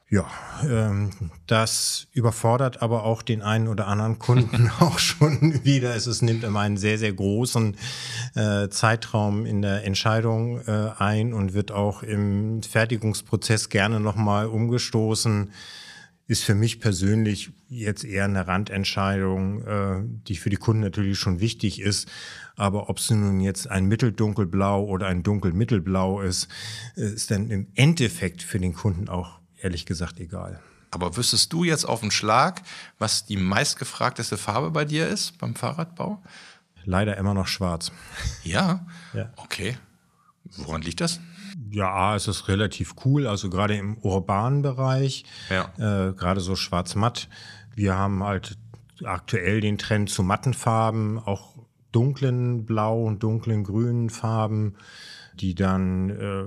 Ja, 0.09 0.25
ähm, 0.63 1.09
das 1.47 2.07
überfordert 2.13 2.81
aber 2.81 3.03
auch 3.03 3.21
den 3.21 3.41
einen 3.41 3.67
oder 3.67 3.87
anderen 3.87 4.19
Kunden 4.19 4.71
auch 4.79 4.99
schon 4.99 5.65
wieder. 5.65 5.95
Es, 5.95 6.07
es 6.07 6.21
nimmt 6.21 6.45
immer 6.45 6.61
einen 6.61 6.77
sehr, 6.77 6.97
sehr 6.97 7.11
großen 7.11 7.75
äh, 8.35 8.69
Zeitraum 8.69 9.45
in 9.45 9.61
der 9.61 9.83
Entscheidung 9.83 10.61
äh, 10.61 10.91
ein 10.97 11.33
und 11.33 11.53
wird 11.53 11.73
auch 11.73 12.03
im 12.03 12.63
Fertigungsprozess 12.63 13.67
gerne 13.67 13.99
nochmal 13.99 14.47
umgestoßen. 14.47 15.51
Ist 16.27 16.43
für 16.43 16.55
mich 16.55 16.79
persönlich 16.79 17.51
jetzt 17.69 18.03
eher 18.03 18.25
eine 18.25 18.47
Randentscheidung, 18.47 19.63
äh, 19.63 20.03
die 20.27 20.35
für 20.35 20.49
die 20.49 20.57
Kunden 20.57 20.81
natürlich 20.81 21.17
schon 21.17 21.39
wichtig 21.39 21.79
ist. 21.79 22.09
Aber 22.55 22.89
ob 22.89 22.97
es 22.97 23.09
nun 23.09 23.39
jetzt 23.39 23.69
ein 23.69 23.85
mitteldunkelblau 23.85 24.83
oder 24.83 25.07
ein 25.07 25.23
dunkelmittelblau 25.23 26.21
ist, 26.21 26.47
äh, 26.95 27.01
ist 27.01 27.31
dann 27.31 27.49
im 27.49 27.67
Endeffekt 27.75 28.43
für 28.43 28.59
den 28.59 28.73
Kunden 28.73 29.09
auch 29.09 29.39
ehrlich 29.61 29.85
gesagt 29.85 30.19
egal. 30.19 30.59
Aber 30.91 31.15
wüsstest 31.17 31.53
du 31.53 31.63
jetzt 31.63 31.85
auf 31.85 31.99
den 32.01 32.11
Schlag, 32.11 32.61
was 32.97 33.25
die 33.25 33.37
meistgefragteste 33.37 34.37
Farbe 34.37 34.71
bei 34.71 34.85
dir 34.85 35.07
ist 35.07 35.37
beim 35.37 35.55
Fahrradbau? 35.55 36.21
Leider 36.85 37.17
immer 37.17 37.33
noch 37.33 37.47
schwarz. 37.47 37.91
Ja? 38.43 38.85
ja. 39.13 39.31
Okay. 39.35 39.77
Woran 40.55 40.81
liegt 40.81 41.01
das? 41.01 41.19
Ja, 41.69 42.15
es 42.15 42.27
ist 42.27 42.47
relativ 42.47 42.95
cool, 43.05 43.27
also 43.27 43.49
gerade 43.49 43.75
im 43.75 43.97
urbanen 43.97 44.61
Bereich, 44.61 45.25
ja. 45.49 45.71
äh, 45.77 46.13
gerade 46.13 46.41
so 46.41 46.55
schwarz-matt. 46.55 47.27
Wir 47.75 47.95
haben 47.95 48.23
halt 48.23 48.57
aktuell 49.03 49.61
den 49.61 49.77
Trend 49.77 50.09
zu 50.09 50.23
matten 50.23 50.53
Farben, 50.53 51.19
auch 51.19 51.57
dunklen 51.91 52.65
Blau 52.65 53.03
und 53.03 53.23
dunklen 53.23 53.63
Grünen 53.63 54.09
Farben, 54.09 54.75
die 55.35 55.55
dann 55.55 56.09
äh, 56.09 56.45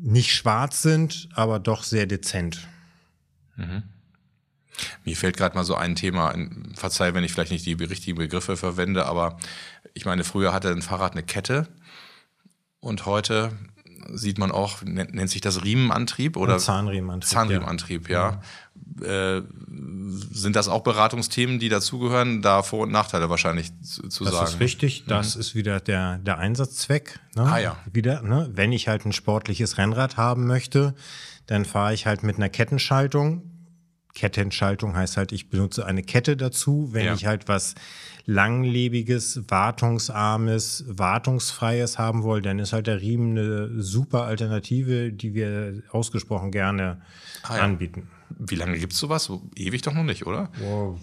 nicht 0.00 0.32
schwarz 0.32 0.82
sind, 0.82 1.28
aber 1.34 1.58
doch 1.58 1.82
sehr 1.82 2.06
dezent. 2.06 2.68
Mhm. 3.56 3.82
Mir 5.04 5.16
fällt 5.16 5.36
gerade 5.36 5.54
mal 5.54 5.64
so 5.64 5.74
ein 5.74 5.94
Thema, 5.94 6.34
verzeih, 6.74 7.12
wenn 7.14 7.24
ich 7.24 7.32
vielleicht 7.32 7.52
nicht 7.52 7.66
die 7.66 7.74
richtigen 7.74 8.16
Begriffe 8.16 8.56
verwende, 8.56 9.06
aber 9.06 9.38
ich 9.94 10.06
meine, 10.06 10.24
früher 10.24 10.52
hatte 10.52 10.70
ein 10.70 10.82
Fahrrad 10.82 11.12
eine 11.12 11.22
Kette 11.22 11.68
und 12.80 13.04
heute 13.04 13.52
sieht 14.16 14.38
man 14.38 14.50
auch, 14.50 14.82
nennt, 14.82 15.14
nennt 15.14 15.30
sich 15.30 15.40
das 15.40 15.64
Riemenantrieb 15.64 16.36
oder? 16.36 16.54
Ein 16.54 16.60
Zahnriemenantrieb. 16.60 17.30
Zahnriemenantrieb, 17.30 18.08
ja. 18.08 18.40
ja. 19.02 19.36
Äh, 19.36 19.42
sind 20.32 20.56
das 20.56 20.68
auch 20.68 20.82
Beratungsthemen, 20.82 21.58
die 21.58 21.68
dazugehören? 21.68 22.42
Da 22.42 22.62
Vor- 22.62 22.84
und 22.84 22.92
Nachteile 22.92 23.30
wahrscheinlich 23.30 23.72
zu, 23.82 24.08
zu 24.08 24.24
das 24.24 24.32
sagen. 24.32 24.44
Das 24.44 24.54
ist 24.54 24.60
richtig. 24.60 25.04
Das 25.06 25.34
mhm. 25.34 25.40
ist 25.40 25.54
wieder 25.54 25.80
der, 25.80 26.18
der 26.18 26.38
Einsatzzweck. 26.38 27.18
Ne? 27.34 27.42
Ah 27.42 27.58
ja. 27.58 27.76
Wieder, 27.90 28.22
ne? 28.22 28.50
Wenn 28.52 28.72
ich 28.72 28.88
halt 28.88 29.04
ein 29.04 29.12
sportliches 29.12 29.78
Rennrad 29.78 30.16
haben 30.16 30.46
möchte, 30.46 30.94
dann 31.46 31.64
fahre 31.64 31.94
ich 31.94 32.06
halt 32.06 32.22
mit 32.22 32.36
einer 32.36 32.48
Kettenschaltung. 32.48 33.49
Kettenschaltung 34.14 34.96
heißt 34.96 35.16
halt, 35.16 35.32
ich 35.32 35.48
benutze 35.48 35.86
eine 35.86 36.02
Kette 36.02 36.36
dazu. 36.36 36.88
Wenn 36.92 37.06
ja. 37.06 37.14
ich 37.14 37.26
halt 37.26 37.48
was 37.48 37.74
langlebiges, 38.26 39.42
wartungsarmes, 39.48 40.84
wartungsfreies 40.86 41.98
haben 41.98 42.22
wollen, 42.22 42.42
dann 42.42 42.58
ist 42.58 42.72
halt 42.72 42.86
der 42.86 43.00
Riemen 43.00 43.38
eine 43.38 43.82
super 43.82 44.24
Alternative, 44.24 45.12
die 45.12 45.34
wir 45.34 45.82
ausgesprochen 45.90 46.50
gerne 46.50 47.00
ah, 47.42 47.56
ja. 47.56 47.62
anbieten. 47.62 48.08
Wie 48.38 48.54
lange 48.54 48.78
gibt 48.78 48.92
es 48.92 48.98
sowas? 48.98 49.24
So 49.24 49.42
ewig 49.56 49.82
doch 49.82 49.94
noch 49.94 50.04
nicht, 50.04 50.26
oder? 50.26 50.50
Oh, 50.64 50.96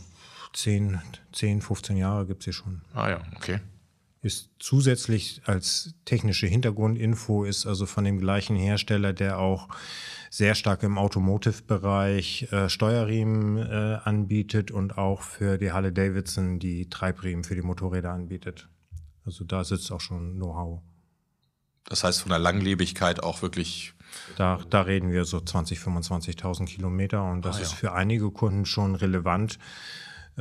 10, 0.53 1.01
10, 1.33 1.61
15 1.61 1.97
Jahre 1.97 2.25
gibt 2.25 2.41
es 2.41 2.45
hier 2.45 2.53
schon. 2.53 2.81
Ah 2.93 3.09
ja, 3.09 3.21
okay. 3.35 3.59
Ist 4.21 4.49
zusätzlich 4.59 5.41
als 5.45 5.93
technische 6.05 6.47
Hintergrundinfo, 6.47 7.43
ist 7.43 7.65
also 7.65 7.85
von 7.85 8.03
dem 8.03 8.19
gleichen 8.19 8.55
Hersteller, 8.55 9.13
der 9.13 9.37
auch 9.37 9.69
sehr 10.29 10.55
stark 10.55 10.83
im 10.83 10.97
Automotive-Bereich 10.97 12.51
äh, 12.51 12.69
Steuerriemen 12.69 13.57
äh, 13.57 13.99
anbietet 14.03 14.71
und 14.71 14.97
auch 14.97 15.21
für 15.21 15.57
die 15.57 15.71
Halle 15.71 15.93
Davidson 15.93 16.59
die 16.59 16.89
Treibriemen 16.89 17.43
für 17.43 17.55
die 17.55 17.61
Motorräder 17.61 18.11
anbietet. 18.11 18.67
Also 19.25 19.43
da 19.43 19.63
sitzt 19.63 19.91
auch 19.91 20.01
schon 20.01 20.35
Know-how. 20.35 20.81
Das 21.85 22.03
heißt 22.03 22.21
von 22.21 22.29
der 22.29 22.39
Langlebigkeit 22.39 23.23
auch 23.23 23.41
wirklich. 23.41 23.93
Da, 24.35 24.59
da 24.69 24.81
reden 24.81 25.11
wir 25.11 25.25
so 25.25 25.39
20, 25.39 25.79
25.000 25.79 26.65
Kilometer 26.65 27.23
und 27.29 27.43
das 27.43 27.57
ah, 27.57 27.59
ja. 27.59 27.65
ist 27.65 27.73
für 27.73 27.91
einige 27.93 28.31
Kunden 28.31 28.65
schon 28.65 28.95
relevant, 28.95 29.59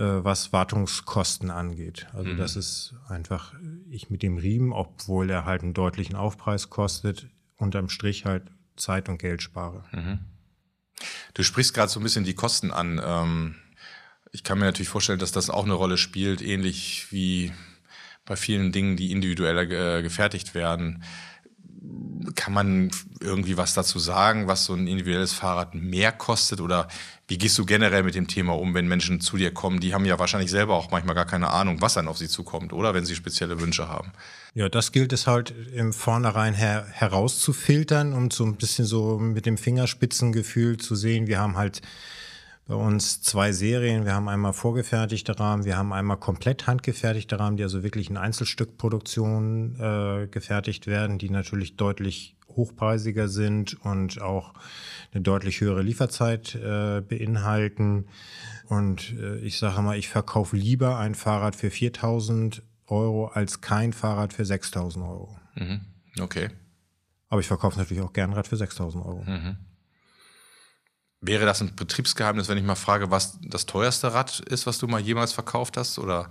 was 0.03 0.53
Wartungskosten 0.53 1.51
angeht. 1.51 2.07
Also 2.13 2.31
mhm. 2.31 2.37
das 2.37 2.57
ist 2.57 2.95
einfach, 3.09 3.55
ich 3.91 4.11
mit 4.11 4.23
dem 4.23 4.37
Riemen, 4.37 4.73
obwohl 4.73 5.31
er 5.31 5.45
halt 5.45 5.63
einen 5.63 5.75
deutlichen 5.75 6.17
Aufpreis 6.17 6.69
kostet, 6.69 7.29
unterm 7.57 7.89
Strich 7.89 8.25
halt 8.27 8.45
Zeit 8.77 9.09
und 9.09 9.19
Geld 9.19 9.43
spare. 9.43 9.85
Mhm. 9.93 10.19
Du 11.35 11.43
sprichst 11.43 11.75
gerade 11.75 11.91
so 11.91 12.01
ein 12.01 12.03
bisschen 12.03 12.25
die 12.25 12.35
Kosten 12.35 12.71
an. 12.71 13.01
Ähm, 13.03 13.55
ich 14.33 14.45
kann 14.45 14.59
mir 14.59 14.67
natürlich 14.67 14.89
vorstellen, 14.89 15.19
dass 15.19 15.33
das 15.33 15.51
auch 15.51 15.65
eine 15.65 15.75
Rolle 15.75 15.97
spielt, 15.97 16.43
ähnlich 16.43 17.07
wie 17.11 17.53
bei 18.27 18.37
vielen 18.37 18.73
Dingen, 18.73 18.97
die 18.97 19.13
individuell 19.13 19.71
äh, 19.71 20.03
gefertigt 20.03 20.55
werden. 20.55 21.05
Kann 22.35 22.53
man 22.53 22.91
irgendwie 23.21 23.57
was 23.57 23.75
dazu 23.75 23.99
sagen, 23.99 24.49
was 24.49 24.65
so 24.65 24.75
ein 24.75 24.87
individuelles 24.87 25.33
Fahrrad 25.33 25.75
mehr 25.75 26.13
kostet? 26.13 26.61
Oder 26.61 26.89
wie 27.29 27.39
gehst 27.39 27.57
du 27.59 27.65
generell 27.65 28.03
mit 28.03 28.15
dem 28.15 28.27
Thema 28.27 28.55
um, 28.55 28.75
wenn 28.75 28.89
Menschen 28.89 29.21
zu 29.21 29.37
dir 29.37 29.53
kommen? 29.53 29.81
Die 29.81 29.95
haben 29.95 30.05
ja 30.05 30.19
wahrscheinlich 30.19 30.51
selber 30.51 30.75
auch 30.75 30.91
manchmal 30.91 31.15
gar 31.15 31.25
keine 31.25 31.51
Ahnung, 31.51 31.81
was 31.81 31.95
dann 31.95 32.09
auf 32.09 32.19
sie 32.19 32.29
zukommt, 32.29 32.73
oder 32.73 32.95
wenn 32.95 33.05
sie 33.05 33.15
spezielle 33.15 33.61
Wünsche 33.61 33.89
haben. 33.89 34.13
Ja, 34.55 34.69
das 34.69 34.93
gilt 34.93 35.13
es 35.13 35.27
halt 35.27 35.55
im 35.73 35.93
Vornherein 35.93 36.55
her 36.55 36.87
herauszufiltern, 36.91 38.13
um 38.13 38.31
so 38.31 38.45
ein 38.45 38.57
bisschen 38.57 38.87
so 38.87 39.19
mit 39.19 39.47
dem 39.47 39.59
Fingerspitzengefühl 39.59 40.79
zu 40.79 40.95
sehen. 40.95 41.27
Wir 41.27 41.41
haben 41.41 41.57
halt 41.57 41.83
bei 42.67 42.75
uns 42.75 43.23
zwei 43.23 43.53
Serien. 43.53 44.05
Wir 44.05 44.15
haben 44.15 44.29
einmal 44.29 44.53
vorgefertigte 44.53 45.39
Rahmen, 45.39 45.65
wir 45.65 45.77
haben 45.77 45.93
einmal 45.93 46.17
komplett 46.19 46.67
handgefertigte 46.67 47.39
Rahmen, 47.39 47.57
die 47.57 47.63
also 47.63 47.83
wirklich 47.83 48.11
in 48.11 48.17
Einzelstückproduktion 48.17 49.77
äh, 49.79 50.27
gefertigt 50.29 50.87
werden, 50.87 51.19
die 51.19 51.31
natürlich 51.31 51.77
deutlich 51.77 52.37
hochpreisiger 52.49 53.29
sind 53.29 53.75
und 53.85 54.21
auch 54.21 54.55
eine 55.13 55.23
deutlich 55.23 55.61
höhere 55.61 55.83
Lieferzeit 55.83 56.55
äh, 56.57 57.03
beinhalten. 57.03 58.07
Und 58.69 59.15
äh, 59.19 59.39
ich 59.39 59.59
sage 59.59 59.81
mal, 59.83 59.97
ich 59.97 60.09
verkaufe 60.09 60.57
lieber 60.57 60.99
ein 60.99 61.15
Fahrrad 61.15 61.55
für 61.55 61.71
4000 61.71 62.63
Euro 62.89 63.27
als 63.27 63.61
kein 63.61 63.93
Fahrrad 63.93 64.33
für 64.33 64.45
6000 64.45 65.05
Euro. 65.05 65.37
Mhm. 65.55 65.83
Okay. 66.21 66.49
Aber 67.29 67.41
ich 67.41 67.47
verkaufe 67.47 67.79
natürlich 67.79 68.03
auch 68.03 68.13
gern 68.13 68.33
Rad 68.33 68.49
für 68.49 68.57
6000 68.57 69.05
Euro. 69.05 69.23
Mhm. 69.25 69.57
Wäre 71.27 71.45
das 71.45 71.61
ein 71.61 71.75
Betriebsgeheimnis, 71.75 72.49
wenn 72.49 72.59
ich 72.59 72.65
mal 72.65 72.77
frage, 72.77 73.11
was 73.11 73.39
das 73.43 73.67
teuerste 73.67 74.15
Rad 74.15 74.41
ist, 74.41 74.67
was 74.67 74.79
du 74.79 74.87
mal 74.87 75.01
jemals 75.01 75.33
verkauft 75.33 75.77
hast? 75.77 75.99
Oder? 75.99 76.31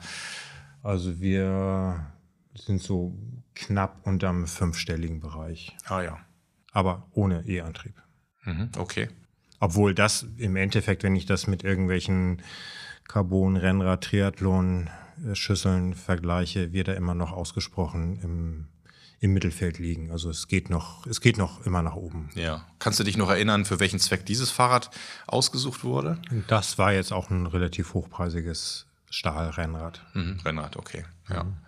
Also 0.84 1.20
wir 1.20 2.06
sind 2.54 2.82
so 2.82 3.18
knapp 3.56 4.06
unterm 4.06 4.48
fünfstelligen 4.48 5.20
Bereich. 5.20 5.76
Ah 5.86 6.02
ja. 6.02 6.20
Aber 6.72 7.08
ohne 7.12 7.46
E-Antrieb. 7.48 8.02
Mhm, 8.44 8.70
okay. 8.78 9.10
Obwohl 9.60 9.94
das 9.94 10.28
im 10.38 10.56
Endeffekt, 10.56 11.04
wenn 11.04 11.16
ich 11.16 11.26
das 11.26 11.48
mit 11.48 11.64
irgendwelchen 11.64 12.42
Carbon, 13.08 13.58
Rennrad, 13.58 14.04
Triathlon, 14.04 14.90
Schüsseln 15.34 15.94
vergleiche, 15.94 16.74
wird 16.74 16.88
er 16.88 16.96
immer 16.98 17.16
noch 17.16 17.32
ausgesprochen 17.32 18.20
im 18.22 18.68
im 19.20 19.34
Mittelfeld 19.34 19.80
liegen. 19.80 20.12
Also 20.12 20.30
es 20.30 20.48
geht 20.48 20.70
noch, 20.70 21.06
es 21.08 21.22
geht 21.22 21.38
noch 21.38 21.66
immer 21.66 21.82
nach 21.82 21.96
oben. 21.96 22.30
Ja. 22.36 22.66
Kannst 22.80 23.00
du 23.00 23.04
dich 23.04 23.18
noch 23.18 23.30
erinnern, 23.30 23.66
für 23.66 23.80
welchen 23.80 24.00
Zweck 24.00 24.26
dieses 24.26 24.52
Fahrrad 24.52 24.90
ausgesucht 25.28 25.84
wurde? 25.84 26.20
Das 26.48 26.78
war 26.78 26.94
jetzt 26.94 27.14
auch 27.14 27.30
ein 27.30 27.46
relativ 27.46 27.94
hochpreisiges 27.94 28.86
Stahlrennrad. 29.10 30.02
Mhm, 30.14 30.40
Rennrad, 30.44 30.78
okay. 30.78 31.06
Ja. 31.30 31.44
Mhm 31.44 31.65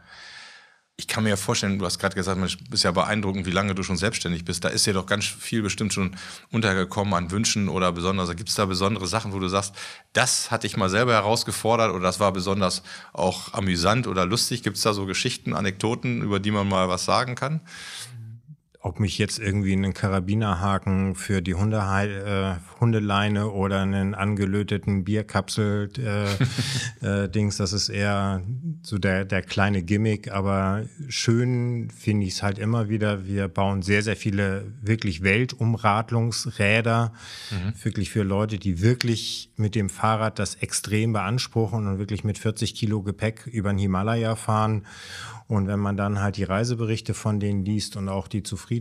ich 0.99 1.07
kann 1.07 1.23
mir 1.23 1.29
ja 1.29 1.35
vorstellen, 1.35 1.77
du 1.77 1.85
hast 1.85 1.99
gerade 1.99 2.15
gesagt, 2.15 2.41
du 2.41 2.69
bist 2.71 2.83
ja 2.83 2.91
beeindruckend, 2.91 3.45
wie 3.45 3.51
lange 3.51 3.75
du 3.75 3.83
schon 3.83 3.97
selbstständig 3.97 4.45
bist. 4.45 4.63
Da 4.63 4.69
ist 4.69 4.87
ja 4.87 4.93
doch 4.93 5.05
ganz 5.05 5.25
viel 5.25 5.61
bestimmt 5.61 5.93
schon 5.93 6.15
untergekommen 6.51 7.13
an 7.13 7.29
Wünschen 7.29 7.69
oder 7.69 7.91
besonders. 7.91 8.35
Gibt 8.35 8.49
es 8.49 8.55
da 8.55 8.65
besondere 8.65 9.05
Sachen, 9.05 9.31
wo 9.31 9.37
du 9.37 9.47
sagst, 9.47 9.75
das 10.13 10.49
hatte 10.49 10.65
ich 10.65 10.75
mal 10.75 10.89
selber 10.89 11.13
herausgefordert 11.13 11.91
oder 11.91 12.01
das 12.01 12.19
war 12.19 12.31
besonders 12.31 12.81
auch 13.13 13.53
amüsant 13.53 14.07
oder 14.07 14.25
lustig? 14.25 14.63
Gibt 14.63 14.77
es 14.77 14.83
da 14.83 14.93
so 14.93 15.05
Geschichten, 15.05 15.53
Anekdoten, 15.53 16.23
über 16.23 16.39
die 16.39 16.49
man 16.49 16.67
mal 16.67 16.89
was 16.89 17.05
sagen 17.05 17.35
kann? 17.35 17.61
Ob 18.87 19.01
mich 19.01 19.17
jetzt 19.17 19.37
irgendwie 19.37 19.73
einen 19.73 19.93
Karabinerhaken 19.93 21.15
für 21.15 21.41
die 21.41 21.55
Hunde, 21.55 21.77
äh, 21.77 22.79
Hundeleine 22.79 23.49
oder 23.49 23.81
einen 23.81 24.15
angelöteten 24.15 25.03
Bierkapsel 25.03 25.89
äh, 27.01 27.25
äh, 27.25 27.29
das 27.57 27.73
ist 27.73 27.89
eher 27.89 28.41
so 28.81 28.97
der, 28.97 29.25
der 29.25 29.41
kleine 29.41 29.83
Gimmick, 29.83 30.31
aber 30.31 30.85
schön 31.09 31.89
finde 31.89 32.25
ich 32.27 32.35
es 32.35 32.43
halt 32.43 32.59
immer 32.59 32.87
wieder. 32.87 33.25
Wir 33.25 33.49
bauen 33.49 33.81
sehr, 33.81 34.01
sehr 34.03 34.15
viele 34.15 34.71
wirklich 34.81 35.21
Weltumradlungsräder, 35.21 37.11
mhm. 37.51 37.73
wirklich 37.83 38.09
für 38.09 38.23
Leute, 38.23 38.57
die 38.57 38.81
wirklich 38.81 39.51
mit 39.57 39.75
dem 39.75 39.89
Fahrrad 39.89 40.39
das 40.39 40.55
extrem 40.55 41.11
beanspruchen 41.11 41.87
und 41.87 41.99
wirklich 41.99 42.23
mit 42.23 42.37
40 42.37 42.73
Kilo 42.73 43.01
Gepäck 43.01 43.47
über 43.47 43.69
den 43.69 43.79
Himalaya 43.79 44.35
fahren 44.35 44.83
und 45.47 45.67
wenn 45.67 45.79
man 45.79 45.95
dann 45.95 46.19
halt 46.19 46.35
die 46.35 46.43
Reiseberichte 46.43 47.13
von 47.13 47.39
denen 47.39 47.63
liest 47.63 47.95
und 47.95 48.09
auch 48.09 48.27
die 48.27 48.43
Zufriedenheit 48.43 48.76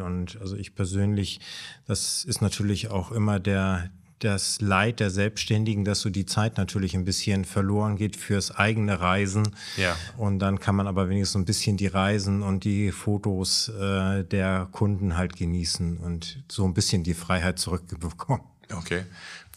und 0.00 0.38
also 0.40 0.56
ich 0.56 0.74
persönlich, 0.74 1.40
das 1.86 2.24
ist 2.24 2.40
natürlich 2.40 2.90
auch 2.90 3.12
immer 3.12 3.40
der, 3.40 3.90
das 4.18 4.60
Leid 4.60 5.00
der 5.00 5.10
Selbstständigen, 5.10 5.84
dass 5.84 6.00
so 6.00 6.10
die 6.10 6.26
Zeit 6.26 6.56
natürlich 6.56 6.94
ein 6.94 7.04
bisschen 7.04 7.44
verloren 7.44 7.96
geht 7.96 8.16
fürs 8.16 8.50
eigene 8.50 9.00
Reisen. 9.00 9.48
Ja. 9.76 9.96
Und 10.16 10.38
dann 10.38 10.58
kann 10.58 10.74
man 10.74 10.86
aber 10.86 11.08
wenigstens 11.08 11.42
ein 11.42 11.44
bisschen 11.44 11.76
die 11.76 11.86
Reisen 11.86 12.42
und 12.42 12.64
die 12.64 12.92
Fotos 12.92 13.68
äh, 13.68 14.24
der 14.24 14.68
Kunden 14.72 15.16
halt 15.16 15.36
genießen 15.36 15.98
und 15.98 16.42
so 16.50 16.64
ein 16.64 16.74
bisschen 16.74 17.02
die 17.02 17.14
Freiheit 17.14 17.58
zurückbekommen. 17.58 18.42
Okay. 18.72 19.04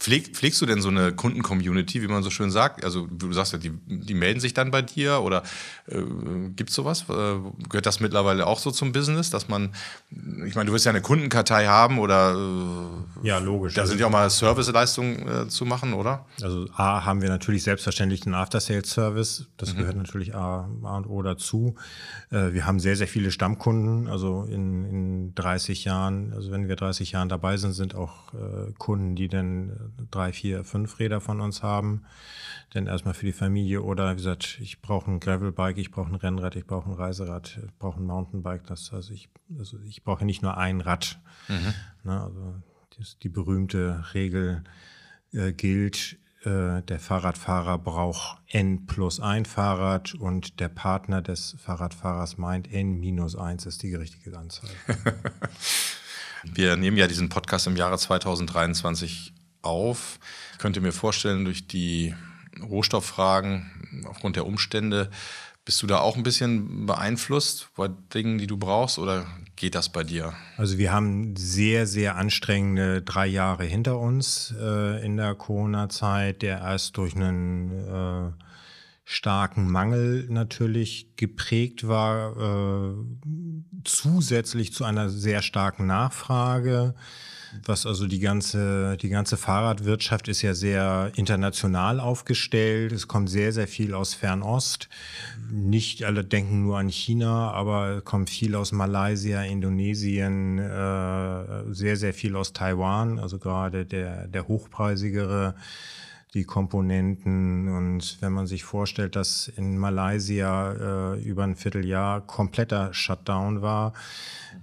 Pfleg, 0.00 0.34
pflegst 0.34 0.60
du 0.62 0.66
denn 0.66 0.80
so 0.80 0.88
eine 0.88 1.12
Kunden-Community, 1.12 2.00
wie 2.00 2.08
man 2.08 2.22
so 2.22 2.30
schön 2.30 2.50
sagt? 2.50 2.84
Also 2.84 3.06
du 3.06 3.34
sagst 3.34 3.52
ja, 3.52 3.58
die, 3.58 3.72
die 3.86 4.14
melden 4.14 4.40
sich 4.40 4.54
dann 4.54 4.70
bei 4.70 4.80
dir 4.80 5.20
oder 5.20 5.42
äh, 5.88 6.00
gibt 6.56 6.70
es 6.70 6.76
sowas? 6.76 7.02
Äh, 7.10 7.36
gehört 7.68 7.84
das 7.84 8.00
mittlerweile 8.00 8.46
auch 8.46 8.58
so 8.58 8.70
zum 8.70 8.92
Business, 8.92 9.28
dass 9.28 9.48
man, 9.48 9.74
ich 10.46 10.54
meine, 10.54 10.68
du 10.68 10.72
wirst 10.72 10.86
ja 10.86 10.90
eine 10.90 11.02
Kundenkartei 11.02 11.66
haben 11.66 11.98
oder 11.98 12.32
äh, 12.32 13.09
Ja, 13.22 13.38
logisch. 13.38 13.74
Da 13.74 13.86
sind 13.86 14.00
ja 14.00 14.06
auch 14.06 14.10
mal 14.10 14.28
Serviceleistungen 14.30 15.28
äh, 15.28 15.48
zu 15.48 15.64
machen, 15.64 15.92
oder? 15.92 16.26
Also 16.42 16.66
A 16.74 17.04
haben 17.04 17.22
wir 17.22 17.28
natürlich 17.28 17.62
selbstverständlich 17.62 18.20
den 18.20 18.34
After-Sales-Service, 18.34 19.48
das 19.56 19.74
mhm. 19.74 19.78
gehört 19.78 19.96
natürlich 19.96 20.34
A, 20.34 20.68
A, 20.82 20.96
und 20.96 21.06
O 21.06 21.22
dazu. 21.22 21.74
Äh, 22.30 22.52
wir 22.52 22.66
haben 22.66 22.80
sehr, 22.80 22.96
sehr 22.96 23.08
viele 23.08 23.30
Stammkunden, 23.30 24.08
also 24.08 24.44
in, 24.44 24.84
in 24.84 25.34
30 25.34 25.84
Jahren, 25.84 26.32
also 26.32 26.50
wenn 26.50 26.68
wir 26.68 26.76
30 26.76 27.12
Jahren 27.12 27.28
dabei 27.28 27.56
sind, 27.56 27.72
sind 27.72 27.94
auch 27.94 28.32
äh, 28.34 28.72
Kunden, 28.78 29.16
die 29.16 29.28
dann 29.28 29.92
drei, 30.10 30.32
vier, 30.32 30.64
fünf 30.64 30.98
Räder 30.98 31.20
von 31.20 31.40
uns 31.40 31.62
haben. 31.62 32.02
Denn 32.74 32.86
erstmal 32.86 33.14
für 33.14 33.26
die 33.26 33.32
Familie 33.32 33.82
oder 33.82 34.12
wie 34.12 34.16
gesagt, 34.16 34.58
ich 34.60 34.80
brauche 34.80 35.10
ein 35.10 35.18
Gravelbike, 35.18 35.78
ich 35.78 35.90
brauche 35.90 36.08
ein 36.08 36.14
Rennrad, 36.14 36.54
ich 36.54 36.66
brauche 36.66 36.88
ein 36.88 36.94
Reiserad, 36.94 37.58
ich 37.64 37.78
brauche 37.78 38.00
ein 38.00 38.06
Mountainbike. 38.06 38.64
Das, 38.66 38.92
also 38.92 39.12
ich, 39.12 39.28
also 39.58 39.76
ich 39.88 40.04
brauche 40.04 40.24
nicht 40.24 40.42
nur 40.42 40.56
ein 40.56 40.80
Rad. 40.80 41.18
Mhm. 41.48 41.74
Ne, 42.04 42.22
also 42.22 42.54
die 43.22 43.28
berühmte 43.28 44.04
Regel 44.14 44.64
äh, 45.32 45.52
gilt, 45.52 46.18
äh, 46.42 46.82
der 46.82 46.98
Fahrradfahrer 46.98 47.78
braucht 47.78 48.38
N 48.46 48.86
plus 48.86 49.20
ein 49.20 49.44
Fahrrad 49.44 50.14
und 50.14 50.58
der 50.58 50.68
Partner 50.68 51.20
des 51.20 51.56
Fahrradfahrers 51.62 52.38
meint 52.38 52.72
N 52.72 52.98
minus 52.98 53.36
eins 53.36 53.66
ist 53.66 53.82
die 53.82 53.94
richtige 53.94 54.36
Anzahl. 54.38 54.70
Wir 56.44 56.76
nehmen 56.76 56.96
ja 56.96 57.06
diesen 57.06 57.28
Podcast 57.28 57.66
im 57.66 57.76
Jahre 57.76 57.98
2023 57.98 59.34
auf. 59.60 60.18
Ich 60.52 60.58
könnte 60.58 60.80
mir 60.80 60.92
vorstellen, 60.92 61.44
durch 61.44 61.66
die 61.66 62.14
Rohstofffragen, 62.62 64.04
aufgrund 64.06 64.36
der 64.36 64.46
Umstände, 64.46 65.10
bist 65.64 65.82
du 65.82 65.86
da 65.86 65.98
auch 65.98 66.16
ein 66.16 66.22
bisschen 66.22 66.86
beeinflusst 66.86 67.68
bei 67.76 67.88
Dingen, 67.88 68.38
die 68.38 68.46
du 68.46 68.56
brauchst 68.56 68.98
oder 68.98 69.26
geht 69.56 69.74
das 69.74 69.90
bei 69.90 70.02
dir? 70.02 70.32
Also 70.56 70.78
wir 70.78 70.92
haben 70.92 71.36
sehr, 71.36 71.86
sehr 71.86 72.16
anstrengende 72.16 73.02
drei 73.02 73.26
Jahre 73.26 73.64
hinter 73.64 73.98
uns 73.98 74.54
äh, 74.58 75.04
in 75.04 75.16
der 75.16 75.34
Corona-Zeit, 75.34 76.42
der 76.42 76.60
erst 76.60 76.96
durch 76.96 77.14
einen 77.14 77.70
äh, 77.70 78.32
starken 79.04 79.70
Mangel 79.70 80.26
natürlich 80.30 81.16
geprägt 81.16 81.86
war, 81.86 82.36
äh, 82.36 82.94
zusätzlich 83.84 84.72
zu 84.72 84.84
einer 84.84 85.10
sehr 85.10 85.42
starken 85.42 85.86
Nachfrage 85.86 86.94
was 87.64 87.86
also 87.86 88.06
die 88.06 88.20
ganze, 88.20 88.96
die 88.96 89.08
ganze 89.08 89.36
Fahrradwirtschaft 89.36 90.28
ist 90.28 90.42
ja 90.42 90.54
sehr 90.54 91.12
international 91.16 92.00
aufgestellt. 92.00 92.92
Es 92.92 93.08
kommt 93.08 93.28
sehr, 93.30 93.52
sehr 93.52 93.68
viel 93.68 93.94
aus 93.94 94.14
Fernost. 94.14 94.88
Nicht 95.50 96.04
alle 96.04 96.24
denken 96.24 96.62
nur 96.62 96.78
an 96.78 96.88
China, 96.88 97.50
aber 97.52 98.00
kommt 98.02 98.30
viel 98.30 98.54
aus 98.54 98.72
Malaysia, 98.72 99.42
Indonesien, 99.42 100.58
äh, 100.58 101.74
sehr, 101.74 101.96
sehr 101.96 102.14
viel 102.14 102.36
aus 102.36 102.52
Taiwan. 102.52 103.18
Also 103.18 103.38
gerade 103.38 103.84
der, 103.84 104.28
der 104.28 104.46
hochpreisigere 104.48 105.54
die 106.34 106.44
Komponenten. 106.44 107.68
Und 107.68 108.18
wenn 108.20 108.32
man 108.32 108.46
sich 108.46 108.64
vorstellt, 108.64 109.16
dass 109.16 109.48
in 109.48 109.78
Malaysia 109.78 111.14
äh, 111.14 111.22
über 111.22 111.44
ein 111.44 111.56
Vierteljahr 111.56 112.20
kompletter 112.20 112.94
Shutdown 112.94 113.62
war 113.62 113.92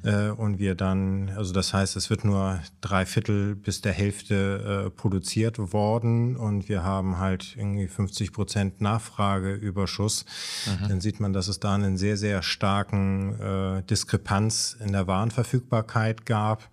äh, 0.04 0.30
und 0.30 0.60
wir 0.60 0.76
dann, 0.76 1.30
also 1.36 1.54
das 1.54 1.74
heißt, 1.74 1.96
es 1.96 2.10
wird 2.10 2.24
nur 2.24 2.60
drei 2.82 3.06
Viertel 3.06 3.56
bis 3.56 3.82
der 3.82 3.94
Hälfte 3.94 4.86
äh, 4.86 4.90
produziert 4.90 5.74
worden 5.74 6.36
und 6.36 6.70
wir 6.70 6.84
haben 6.84 7.18
halt 7.18 7.56
irgendwie 7.58 7.88
50 7.88 8.34
Prozent 8.34 8.82
Nachfrageüberschuss, 8.82 10.26
mhm. 10.66 10.88
dann 10.90 11.02
sieht 11.02 11.20
man, 11.20 11.34
dass 11.34 11.48
es 11.48 11.60
da 11.60 11.76
einen 11.76 11.98
sehr, 11.98 12.18
sehr 12.18 12.44
starken 12.44 13.40
äh, 13.40 13.84
Diskrepanz 13.84 14.78
in 14.80 14.92
der 14.92 15.08
Warenverfügbarkeit 15.08 16.26
gab. 16.26 16.70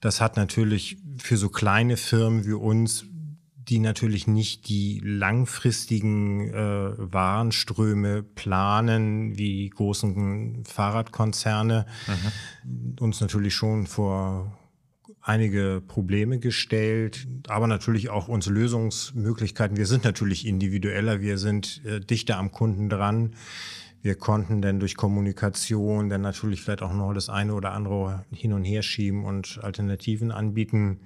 Das 0.00 0.20
hat 0.20 0.36
natürlich 0.36 0.98
für 1.18 1.36
so 1.36 1.48
kleine 1.48 1.96
Firmen 1.96 2.44
wie 2.44 2.52
uns 2.52 3.06
die 3.68 3.78
natürlich 3.80 4.26
nicht 4.26 4.68
die 4.68 5.00
langfristigen 5.02 6.52
äh, 6.52 6.92
Warenströme 6.96 8.22
planen, 8.22 9.36
wie 9.36 9.68
großen 9.70 10.64
Fahrradkonzerne, 10.64 11.86
mhm. 12.06 12.96
uns 13.00 13.20
natürlich 13.20 13.54
schon 13.54 13.86
vor 13.86 14.56
einige 15.20 15.82
Probleme 15.86 16.38
gestellt, 16.38 17.26
aber 17.48 17.66
natürlich 17.66 18.10
auch 18.10 18.28
uns 18.28 18.46
Lösungsmöglichkeiten. 18.46 19.76
Wir 19.76 19.86
sind 19.86 20.04
natürlich 20.04 20.46
individueller, 20.46 21.20
wir 21.20 21.36
sind 21.38 21.82
äh, 21.84 22.00
dichter 22.00 22.38
am 22.38 22.52
Kunden 22.52 22.88
dran. 22.88 23.34
Wir 24.02 24.14
konnten 24.14 24.62
dann 24.62 24.78
durch 24.78 24.94
Kommunikation 24.94 26.08
dann 26.08 26.20
natürlich 26.20 26.62
vielleicht 26.62 26.82
auch 26.82 26.92
noch 26.92 27.12
das 27.12 27.28
eine 27.28 27.54
oder 27.54 27.72
andere 27.72 28.24
hin 28.30 28.52
und 28.52 28.62
her 28.62 28.82
schieben 28.82 29.24
und 29.24 29.58
Alternativen 29.62 30.30
anbieten. 30.30 31.00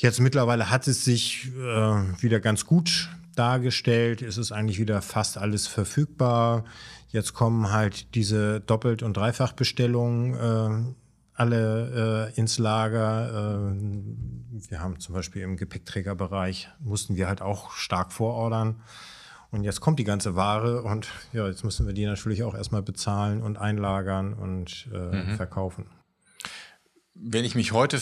Jetzt 0.00 0.18
mittlerweile 0.18 0.70
hat 0.70 0.88
es 0.88 1.04
sich 1.04 1.48
äh, 1.48 2.22
wieder 2.22 2.40
ganz 2.40 2.64
gut 2.64 3.10
dargestellt. 3.36 4.22
Es 4.22 4.38
ist 4.38 4.50
eigentlich 4.50 4.78
wieder 4.78 5.02
fast 5.02 5.36
alles 5.36 5.66
verfügbar. 5.66 6.64
Jetzt 7.08 7.34
kommen 7.34 7.70
halt 7.70 8.14
diese 8.14 8.60
Doppelt- 8.60 9.02
und 9.02 9.14
Dreifachbestellungen 9.14 10.34
äh, 10.34 10.94
alle 11.34 12.30
äh, 12.34 12.40
ins 12.40 12.56
Lager. 12.56 13.68
Äh, 13.68 14.70
wir 14.70 14.80
haben 14.80 14.98
zum 15.00 15.14
Beispiel 15.14 15.42
im 15.42 15.58
Gepäckträgerbereich, 15.58 16.70
mussten 16.78 17.16
wir 17.16 17.28
halt 17.28 17.42
auch 17.42 17.72
stark 17.72 18.10
vorordern. 18.14 18.80
Und 19.50 19.64
jetzt 19.64 19.82
kommt 19.82 19.98
die 19.98 20.04
ganze 20.04 20.34
Ware 20.34 20.82
und 20.82 21.08
ja, 21.34 21.46
jetzt 21.46 21.62
müssen 21.62 21.86
wir 21.86 21.92
die 21.92 22.06
natürlich 22.06 22.42
auch 22.42 22.54
erstmal 22.54 22.82
bezahlen 22.82 23.42
und 23.42 23.58
einlagern 23.58 24.32
und 24.32 24.88
äh, 24.94 25.24
mhm. 25.24 25.36
verkaufen. 25.36 25.90
Wenn 27.12 27.44
ich 27.44 27.54
mich 27.54 27.72
heute 27.72 28.00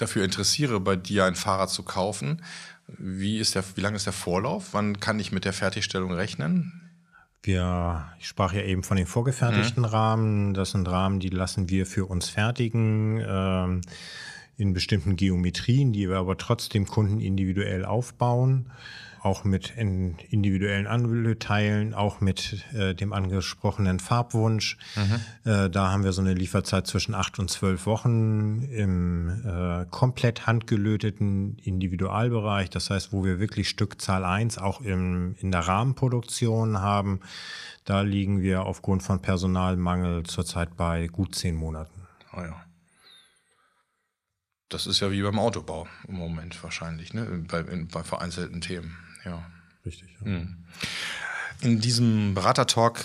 dafür 0.00 0.24
interessiere, 0.24 0.80
bei 0.80 0.96
dir 0.96 1.24
ein 1.24 1.34
Fahrrad 1.34 1.70
zu 1.70 1.82
kaufen, 1.82 2.42
wie, 2.86 3.38
ist 3.38 3.54
der, 3.54 3.64
wie 3.74 3.80
lang 3.80 3.94
ist 3.94 4.06
der 4.06 4.12
Vorlauf? 4.12 4.68
Wann 4.72 4.98
kann 4.98 5.20
ich 5.20 5.30
mit 5.30 5.44
der 5.44 5.52
Fertigstellung 5.52 6.12
rechnen? 6.12 6.80
Wir, 7.42 8.06
ich 8.18 8.26
sprach 8.26 8.52
ja 8.52 8.62
eben 8.62 8.82
von 8.82 8.96
den 8.96 9.06
vorgefertigten 9.06 9.82
mhm. 9.82 9.88
Rahmen. 9.88 10.54
Das 10.54 10.70
sind 10.70 10.88
Rahmen, 10.88 11.20
die 11.20 11.28
lassen 11.28 11.68
wir 11.68 11.86
für 11.86 12.06
uns 12.06 12.28
fertigen 12.28 13.22
ähm, 13.26 13.80
in 14.56 14.72
bestimmten 14.72 15.16
Geometrien, 15.16 15.92
die 15.92 16.08
wir 16.08 16.16
aber 16.16 16.36
trotzdem 16.36 16.86
Kunden 16.86 17.20
individuell 17.20 17.84
aufbauen 17.84 18.70
auch 19.22 19.44
mit 19.44 19.74
individuellen 19.76 20.86
Anlöteilen, 20.86 21.94
auch 21.94 22.20
mit 22.20 22.64
äh, 22.72 22.94
dem 22.94 23.12
angesprochenen 23.12 24.00
Farbwunsch. 24.00 24.76
Mhm. 24.96 25.50
Äh, 25.50 25.70
da 25.70 25.90
haben 25.90 26.04
wir 26.04 26.12
so 26.12 26.20
eine 26.20 26.34
Lieferzeit 26.34 26.86
zwischen 26.86 27.14
acht 27.14 27.38
und 27.38 27.50
zwölf 27.50 27.86
Wochen 27.86 28.62
im 28.62 29.42
äh, 29.44 29.86
komplett 29.90 30.46
handgelöteten 30.46 31.58
Individualbereich. 31.58 32.70
Das 32.70 32.90
heißt, 32.90 33.12
wo 33.12 33.24
wir 33.24 33.40
wirklich 33.40 33.68
Stückzahl 33.68 34.24
eins 34.24 34.58
auch 34.58 34.80
im, 34.80 35.34
in 35.38 35.50
der 35.52 35.60
Rahmenproduktion 35.60 36.78
haben. 36.80 37.20
Da 37.84 38.02
liegen 38.02 38.42
wir 38.42 38.66
aufgrund 38.66 39.02
von 39.02 39.22
Personalmangel 39.22 40.24
zurzeit 40.24 40.76
bei 40.76 41.06
gut 41.06 41.34
zehn 41.34 41.54
Monaten. 41.54 42.06
Oh 42.36 42.40
ja. 42.40 42.62
Das 44.68 44.86
ist 44.86 45.00
ja 45.00 45.10
wie 45.10 45.22
beim 45.22 45.38
Autobau 45.38 45.88
im 46.06 46.16
Moment 46.16 46.62
wahrscheinlich, 46.62 47.14
ne? 47.14 47.24
bei, 47.48 47.60
in, 47.60 47.88
bei 47.88 48.02
vereinzelten 48.02 48.60
Themen 48.60 48.96
ja. 49.28 49.46
Richtig. 49.84 50.08
Ja. 50.20 50.30
Mhm. 50.30 50.56
In 51.60 51.80
diesem 51.80 52.34
Beratertalk 52.34 53.04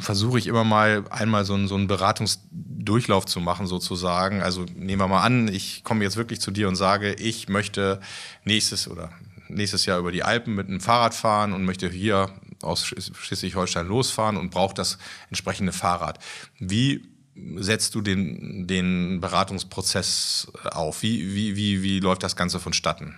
versuche 0.00 0.38
ich 0.38 0.48
immer 0.48 0.64
mal 0.64 1.04
einmal 1.10 1.44
so 1.44 1.54
einen, 1.54 1.68
so 1.68 1.76
einen 1.76 1.86
Beratungsdurchlauf 1.86 3.26
zu 3.26 3.38
machen, 3.38 3.66
sozusagen. 3.68 4.42
Also 4.42 4.64
nehmen 4.74 5.00
wir 5.00 5.06
mal 5.06 5.22
an, 5.22 5.46
ich 5.46 5.84
komme 5.84 6.02
jetzt 6.02 6.16
wirklich 6.16 6.40
zu 6.40 6.50
dir 6.50 6.66
und 6.66 6.74
sage, 6.74 7.14
ich 7.14 7.48
möchte 7.48 8.00
nächstes 8.44 8.88
oder 8.88 9.10
nächstes 9.48 9.86
Jahr 9.86 9.98
über 9.98 10.10
die 10.10 10.24
Alpen 10.24 10.54
mit 10.54 10.66
einem 10.66 10.80
Fahrrad 10.80 11.14
fahren 11.14 11.52
und 11.52 11.64
möchte 11.64 11.88
hier 11.88 12.30
aus 12.62 12.84
Schleswig-Holstein 12.86 13.86
losfahren 13.86 14.36
und 14.36 14.50
brauche 14.50 14.74
das 14.74 14.98
entsprechende 15.28 15.72
Fahrrad. 15.72 16.18
Wie 16.58 17.08
setzt 17.56 17.94
du 17.94 18.00
den, 18.00 18.66
den 18.66 19.20
Beratungsprozess 19.20 20.50
auf? 20.64 21.02
Wie, 21.02 21.34
wie, 21.34 21.56
wie, 21.56 21.82
wie 21.82 22.00
läuft 22.00 22.22
das 22.22 22.36
Ganze 22.36 22.60
vonstatten? 22.60 23.14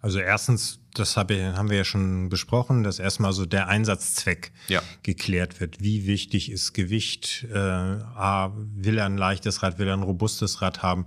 Also 0.00 0.18
erstens, 0.18 0.80
das 0.94 1.16
haben 1.16 1.70
wir 1.70 1.76
ja 1.76 1.84
schon 1.84 2.28
besprochen, 2.28 2.82
dass 2.82 2.98
erstmal 2.98 3.32
so 3.32 3.46
der 3.46 3.68
Einsatzzweck 3.68 4.52
ja. 4.68 4.82
geklärt 5.02 5.58
wird. 5.60 5.80
Wie 5.80 6.06
wichtig 6.06 6.50
ist 6.50 6.74
Gewicht? 6.74 7.46
Äh, 7.50 7.58
A, 7.58 8.52
will 8.54 8.98
er 8.98 9.06
ein 9.06 9.16
leichtes 9.16 9.62
Rad, 9.62 9.78
will 9.78 9.88
er 9.88 9.94
ein 9.94 10.02
robustes 10.02 10.60
Rad 10.60 10.82
haben? 10.82 11.06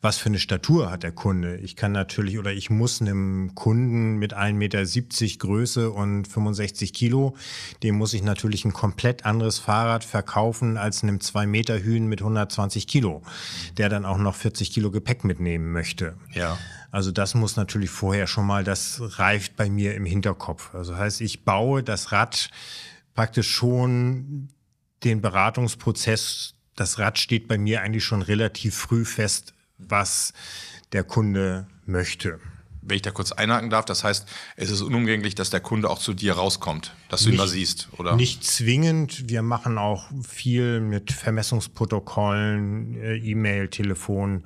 Was 0.00 0.18
für 0.18 0.26
eine 0.26 0.38
Statur 0.38 0.90
hat 0.90 1.02
der 1.02 1.10
Kunde? 1.10 1.56
Ich 1.56 1.74
kann 1.74 1.90
natürlich 1.90 2.38
oder 2.38 2.52
ich 2.52 2.70
muss 2.70 3.00
einem 3.00 3.54
Kunden 3.56 4.18
mit 4.18 4.36
1,70 4.36 4.52
Meter 4.54 5.38
Größe 5.38 5.90
und 5.90 6.28
65 6.28 6.92
Kilo, 6.92 7.36
dem 7.82 7.96
muss 7.96 8.14
ich 8.14 8.22
natürlich 8.22 8.64
ein 8.64 8.72
komplett 8.72 9.24
anderes 9.24 9.58
Fahrrad 9.58 10.04
verkaufen 10.04 10.76
als 10.76 11.02
einem 11.02 11.20
2 11.20 11.46
Meter 11.46 11.82
Hühn 11.82 12.06
mit 12.06 12.20
120 12.20 12.86
Kilo, 12.86 13.22
der 13.78 13.88
dann 13.88 14.04
auch 14.04 14.18
noch 14.18 14.36
40 14.36 14.70
Kilo 14.70 14.92
Gepäck 14.92 15.24
mitnehmen 15.24 15.72
möchte. 15.72 16.14
Ja. 16.32 16.56
Also 16.94 17.10
das 17.10 17.34
muss 17.34 17.56
natürlich 17.56 17.90
vorher 17.90 18.28
schon 18.28 18.46
mal, 18.46 18.62
das 18.62 19.00
reift 19.18 19.56
bei 19.56 19.68
mir 19.68 19.96
im 19.96 20.06
Hinterkopf. 20.06 20.72
Also 20.76 20.96
heißt, 20.96 21.22
ich 21.22 21.42
baue 21.42 21.82
das 21.82 22.12
Rad 22.12 22.50
praktisch 23.16 23.50
schon 23.50 24.48
den 25.02 25.20
Beratungsprozess. 25.20 26.54
Das 26.76 27.00
Rad 27.00 27.18
steht 27.18 27.48
bei 27.48 27.58
mir 27.58 27.82
eigentlich 27.82 28.04
schon 28.04 28.22
relativ 28.22 28.76
früh 28.76 29.04
fest, 29.04 29.54
was 29.76 30.34
der 30.92 31.02
Kunde 31.02 31.66
möchte. 31.84 32.38
Wenn 32.80 32.94
ich 32.94 33.02
da 33.02 33.10
kurz 33.10 33.32
einhaken 33.32 33.70
darf, 33.70 33.86
das 33.86 34.04
heißt, 34.04 34.28
es 34.54 34.70
ist 34.70 34.80
unumgänglich, 34.80 35.34
dass 35.34 35.50
der 35.50 35.58
Kunde 35.58 35.90
auch 35.90 35.98
zu 35.98 36.14
dir 36.14 36.34
rauskommt, 36.34 36.94
dass 37.08 37.22
du 37.22 37.30
nicht, 37.30 37.34
ihn 37.34 37.38
mal 37.38 37.48
siehst, 37.48 37.88
oder? 37.98 38.14
Nicht 38.14 38.44
zwingend. 38.44 39.28
Wir 39.28 39.42
machen 39.42 39.78
auch 39.78 40.04
viel 40.22 40.78
mit 40.78 41.10
Vermessungsprotokollen, 41.10 42.94
äh, 42.94 43.16
E-Mail, 43.16 43.66
Telefon 43.66 44.44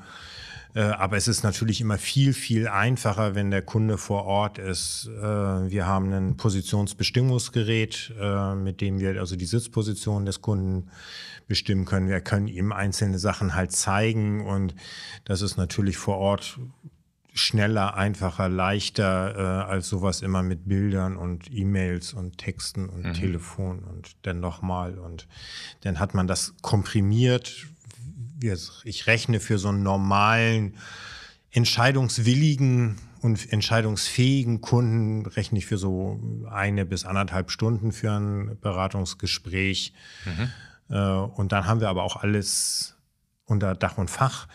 aber 0.83 1.17
es 1.17 1.29
ist 1.29 1.43
natürlich 1.43 1.81
immer 1.81 1.99
viel, 1.99 2.33
viel 2.33 2.69
einfacher, 2.69 3.35
wenn 3.35 3.51
der 3.51 3.63
Kunde 3.63 3.99
vor 3.99 4.25
Ort 4.25 4.59
ist. 4.59 5.09
Äh, 5.09 5.23
wir 5.23 5.87
haben 5.87 6.13
ein 6.13 6.37
Positionsbestimmungsgerät, 6.37 8.13
äh, 8.21 8.55
mit 8.55 8.81
dem 8.81 9.01
wir 9.01 9.19
also 9.19 9.37
die 9.37 9.47
Sitzposition 9.47 10.27
des 10.27 10.41
Kunden 10.41 10.89
bestimmen 11.49 11.85
können. 11.85 12.09
Wir 12.09 12.21
können 12.21 12.47
ihm 12.47 12.73
einzelne 12.73 13.19
Sachen 13.19 13.55
halt 13.55 13.73
zeigen 13.73 14.47
und 14.47 14.75
das 15.25 15.43
ist 15.43 15.57
natürlich 15.57 15.97
vor 15.97 16.19
Ort 16.19 16.59
schneller, 17.33 17.97
einfacher, 17.97 18.49
leichter 18.49 19.35
äh, 19.37 19.71
als 19.71 19.89
sowas 19.89 20.23
immer 20.23 20.43
mit 20.43 20.69
Bildern 20.69 21.17
und 21.17 21.51
E-Mails 21.53 22.13
und 22.13 22.39
Texten 22.39 22.89
und 22.89 23.05
mhm. 23.05 23.15
Telefon 23.15 23.81
und 23.81 24.17
dann 24.23 24.41
nochmal 24.41 24.99
und 24.99 25.27
dann 25.83 25.99
hat 25.99 26.15
man 26.15 26.27
das 26.27 26.55
komprimiert. 26.63 27.67
Ich 28.85 29.07
rechne 29.07 29.41
für 29.41 29.59
so 29.59 29.69
einen 29.69 29.83
normalen, 29.83 30.75
entscheidungswilligen 31.51 32.97
und 33.21 33.53
entscheidungsfähigen 33.53 34.61
Kunden 34.61 35.27
rechne 35.27 35.59
ich 35.59 35.67
für 35.67 35.79
so 35.79 36.21
eine 36.51 36.85
bis 36.85 37.05
anderthalb 37.05 37.51
Stunden 37.51 37.93
für 37.93 38.13
ein 38.13 38.59
Beratungsgespräch. 38.61 39.93
Mhm. 40.25 40.51
Äh, 40.95 41.11
und 41.37 41.53
dann 41.53 41.67
haben 41.67 41.81
wir 41.81 41.89
aber 41.89 42.05
auch 42.05 42.17
alles 42.17 42.97
unter 43.45 43.75
Dach 43.75 43.99
und 43.99 44.11
Fach. 44.11 44.47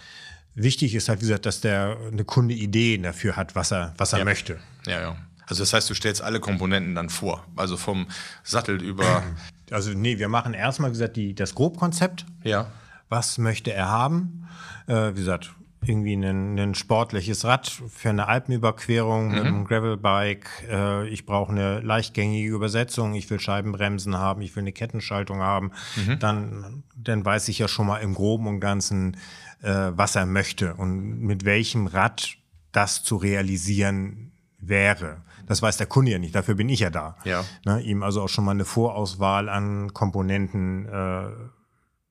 Wichtig 0.55 0.93
ist 0.95 1.09
halt, 1.09 1.19
wie 1.19 1.25
gesagt, 1.25 1.45
dass 1.45 1.61
der 1.61 1.97
eine 2.11 2.23
Kunde 2.23 2.53
Ideen 2.53 3.03
dafür 3.03 3.35
hat, 3.35 3.55
was 3.55 3.71
er, 3.71 3.93
was 3.97 4.13
er 4.13 4.19
ja. 4.19 4.25
möchte. 4.25 4.59
Ja, 4.85 5.01
ja. 5.01 5.17
Also 5.47 5.63
das 5.63 5.73
heißt, 5.73 5.89
du 5.89 5.93
stellst 5.93 6.21
alle 6.21 6.39
Komponenten 6.39 6.95
dann 6.95 7.09
vor. 7.09 7.45
Also 7.55 7.75
vom 7.75 8.07
Sattel 8.43 8.81
über. 8.81 9.23
Also 9.71 9.91
nee, 9.91 10.19
wir 10.19 10.29
machen 10.29 10.53
erstmal, 10.53 10.91
wie 10.91 10.93
gesagt, 10.93 11.17
die, 11.17 11.35
das 11.35 11.55
Grobkonzept. 11.55 12.25
Ja. 12.43 12.71
Was 13.13 13.37
möchte 13.37 13.71
er 13.71 13.89
haben? 13.89 14.47
Äh, 14.87 15.11
wie 15.11 15.19
gesagt, 15.19 15.53
irgendwie 15.85 16.15
ein, 16.15 16.57
ein, 16.57 16.73
sportliches 16.73 17.45
Rad 17.45 17.67
für 17.69 18.09
eine 18.09 18.27
Alpenüberquerung 18.27 19.27
mhm. 19.27 19.33
mit 19.35 19.45
einem 19.45 19.65
Gravelbike. 19.65 20.49
Äh, 20.67 21.07
ich 21.09 21.27
brauche 21.27 21.51
eine 21.51 21.79
leichtgängige 21.81 22.49
Übersetzung. 22.49 23.13
Ich 23.13 23.29
will 23.29 23.39
Scheibenbremsen 23.39 24.17
haben. 24.17 24.41
Ich 24.41 24.55
will 24.55 24.63
eine 24.63 24.71
Kettenschaltung 24.71 25.41
haben. 25.41 25.73
Mhm. 25.95 26.17
Dann, 26.17 26.83
dann 26.95 27.23
weiß 27.23 27.49
ich 27.49 27.59
ja 27.59 27.67
schon 27.67 27.85
mal 27.85 27.99
im 27.99 28.15
Groben 28.15 28.47
und 28.47 28.59
Ganzen, 28.59 29.15
äh, 29.61 29.91
was 29.91 30.15
er 30.15 30.25
möchte 30.25 30.73
und 30.73 31.19
mit 31.19 31.45
welchem 31.45 31.85
Rad 31.85 32.37
das 32.71 33.03
zu 33.03 33.17
realisieren 33.17 34.31
wäre. 34.57 35.21
Das 35.45 35.61
weiß 35.61 35.77
der 35.77 35.85
Kunde 35.85 36.09
ja 36.09 36.17
nicht, 36.17 36.33
dafür 36.33 36.55
bin 36.55 36.67
ich 36.67 36.79
ja 36.79 36.89
da. 36.89 37.15
Ja. 37.25 37.43
Ne, 37.63 37.79
ihm 37.81 38.01
also 38.01 38.23
auch 38.23 38.29
schon 38.29 38.45
mal 38.45 38.51
eine 38.51 38.65
Vorauswahl 38.65 39.49
an 39.49 39.93
Komponenten 39.93 40.87
äh, 40.87 41.27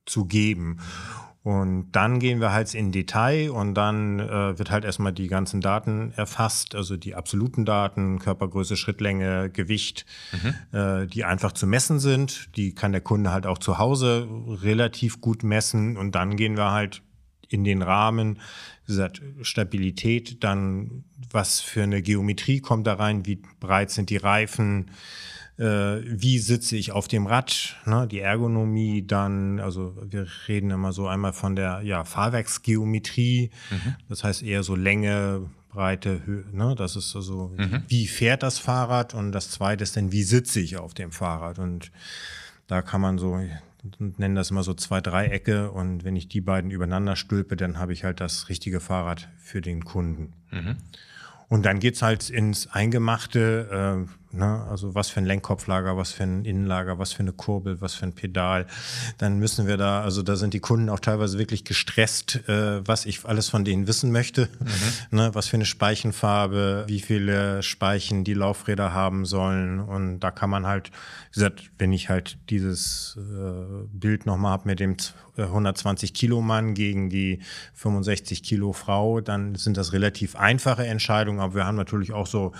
zu 0.06 0.24
geben. 0.26 0.78
Und 1.42 1.90
dann 1.90 2.20
gehen 2.20 2.40
wir 2.40 2.52
halt 2.52 2.72
in 2.72 2.92
Detail 2.92 3.50
und 3.50 3.74
dann 3.74 4.20
äh, 4.20 4.56
wird 4.58 4.70
halt 4.70 4.84
erstmal 4.84 5.12
die 5.12 5.26
ganzen 5.26 5.60
Daten 5.60 6.12
erfasst, 6.14 6.76
also 6.76 6.96
die 6.96 7.16
absoluten 7.16 7.64
Daten, 7.64 8.20
Körpergröße, 8.20 8.76
Schrittlänge, 8.76 9.50
Gewicht, 9.50 10.06
mhm. 10.30 10.78
äh, 10.78 11.06
die 11.08 11.24
einfach 11.24 11.50
zu 11.50 11.66
messen 11.66 11.98
sind. 11.98 12.56
Die 12.56 12.76
kann 12.76 12.92
der 12.92 13.00
Kunde 13.00 13.32
halt 13.32 13.46
auch 13.46 13.58
zu 13.58 13.78
Hause 13.78 14.28
relativ 14.62 15.20
gut 15.20 15.42
messen 15.42 15.96
und 15.96 16.14
dann 16.14 16.36
gehen 16.36 16.56
wir 16.56 16.70
halt 16.70 17.02
in 17.48 17.64
den 17.64 17.82
Rahmen, 17.82 18.38
wie 18.86 18.92
gesagt, 18.92 19.20
Stabilität, 19.42 20.44
dann 20.44 21.04
was 21.30 21.60
für 21.60 21.82
eine 21.82 22.02
Geometrie 22.02 22.60
kommt 22.60 22.86
da 22.86 22.94
rein, 22.94 23.26
wie 23.26 23.42
breit 23.58 23.90
sind 23.90 24.10
die 24.10 24.16
Reifen, 24.16 24.90
wie 25.58 26.38
sitze 26.38 26.76
ich 26.76 26.92
auf 26.92 27.08
dem 27.08 27.26
Rad, 27.26 27.76
ne, 27.84 28.08
die 28.10 28.20
Ergonomie, 28.20 29.06
dann, 29.06 29.60
also 29.60 29.94
wir 30.02 30.26
reden 30.48 30.70
immer 30.70 30.92
so 30.92 31.06
einmal 31.06 31.32
von 31.32 31.56
der 31.56 31.82
ja, 31.82 32.04
Fahrwerksgeometrie, 32.04 33.50
mhm. 33.70 33.94
das 34.08 34.24
heißt 34.24 34.42
eher 34.42 34.62
so 34.62 34.74
Länge, 34.74 35.50
Breite, 35.68 36.24
Höhe, 36.24 36.44
ne, 36.52 36.74
das 36.74 36.96
ist 36.96 37.14
also, 37.14 37.52
mhm. 37.56 37.82
wie 37.86 38.06
fährt 38.06 38.42
das 38.42 38.58
Fahrrad 38.58 39.14
und 39.14 39.32
das 39.32 39.50
zweite 39.50 39.84
ist 39.84 39.96
dann, 39.96 40.10
wie 40.10 40.22
sitze 40.22 40.58
ich 40.58 40.78
auf 40.78 40.94
dem 40.94 41.12
Fahrrad 41.12 41.58
und 41.58 41.92
da 42.66 42.80
kann 42.80 43.00
man 43.00 43.18
so 43.18 43.38
nennen 43.98 44.34
das 44.34 44.50
immer 44.50 44.62
so 44.62 44.74
zwei 44.74 45.00
Dreiecke 45.00 45.70
und 45.70 46.04
wenn 46.04 46.16
ich 46.16 46.28
die 46.28 46.40
beiden 46.40 46.70
übereinander 46.70 47.16
stülpe, 47.16 47.56
dann 47.56 47.78
habe 47.78 47.92
ich 47.92 48.04
halt 48.04 48.20
das 48.20 48.48
richtige 48.48 48.80
Fahrrad 48.80 49.28
für 49.38 49.60
den 49.60 49.84
Kunden. 49.84 50.32
Mhm. 50.50 50.76
Und 51.48 51.66
dann 51.66 51.80
geht's 51.80 52.00
halt 52.00 52.30
ins 52.30 52.68
Eingemachte, 52.68 54.06
äh, 54.06 54.21
Ne? 54.32 54.66
Also 54.70 54.94
was 54.94 55.10
für 55.10 55.20
ein 55.20 55.26
Lenkkopflager, 55.26 55.96
was 55.96 56.12
für 56.12 56.22
ein 56.22 56.44
Innenlager, 56.44 56.98
was 56.98 57.12
für 57.12 57.20
eine 57.20 57.32
Kurbel, 57.32 57.80
was 57.80 57.94
für 57.94 58.06
ein 58.06 58.14
Pedal. 58.14 58.66
Dann 59.18 59.38
müssen 59.38 59.66
wir 59.66 59.76
da, 59.76 60.02
also 60.02 60.22
da 60.22 60.36
sind 60.36 60.54
die 60.54 60.60
Kunden 60.60 60.88
auch 60.88 61.00
teilweise 61.00 61.38
wirklich 61.38 61.64
gestresst, 61.64 62.48
äh, 62.48 62.86
was 62.86 63.04
ich 63.04 63.26
alles 63.26 63.50
von 63.50 63.64
denen 63.64 63.86
wissen 63.86 64.10
möchte. 64.10 64.48
Mhm. 65.10 65.18
Ne? 65.18 65.34
Was 65.34 65.48
für 65.48 65.56
eine 65.56 65.66
Speichenfarbe, 65.66 66.84
wie 66.88 67.00
viele 67.00 67.62
Speichen 67.62 68.24
die 68.24 68.34
Laufräder 68.34 68.94
haben 68.94 69.26
sollen. 69.26 69.80
Und 69.80 70.20
da 70.20 70.30
kann 70.30 70.48
man 70.48 70.66
halt, 70.66 70.90
wie 71.30 71.34
gesagt, 71.34 71.70
wenn 71.78 71.92
ich 71.92 72.08
halt 72.08 72.38
dieses 72.48 73.18
äh, 73.18 73.86
Bild 73.92 74.24
nochmal 74.24 74.52
habe 74.52 74.68
mit 74.68 74.80
dem 74.80 74.96
120 75.36 76.10
äh, 76.10 76.12
Kilo 76.12 76.40
Mann 76.40 76.72
gegen 76.74 77.10
die 77.10 77.40
65 77.74 78.42
Kilo 78.42 78.72
Frau, 78.72 79.20
dann 79.20 79.56
sind 79.56 79.76
das 79.76 79.92
relativ 79.92 80.36
einfache 80.36 80.86
Entscheidungen. 80.86 81.40
Aber 81.40 81.54
wir 81.54 81.66
haben 81.66 81.76
natürlich 81.76 82.12
auch 82.12 82.26
so 82.26 82.52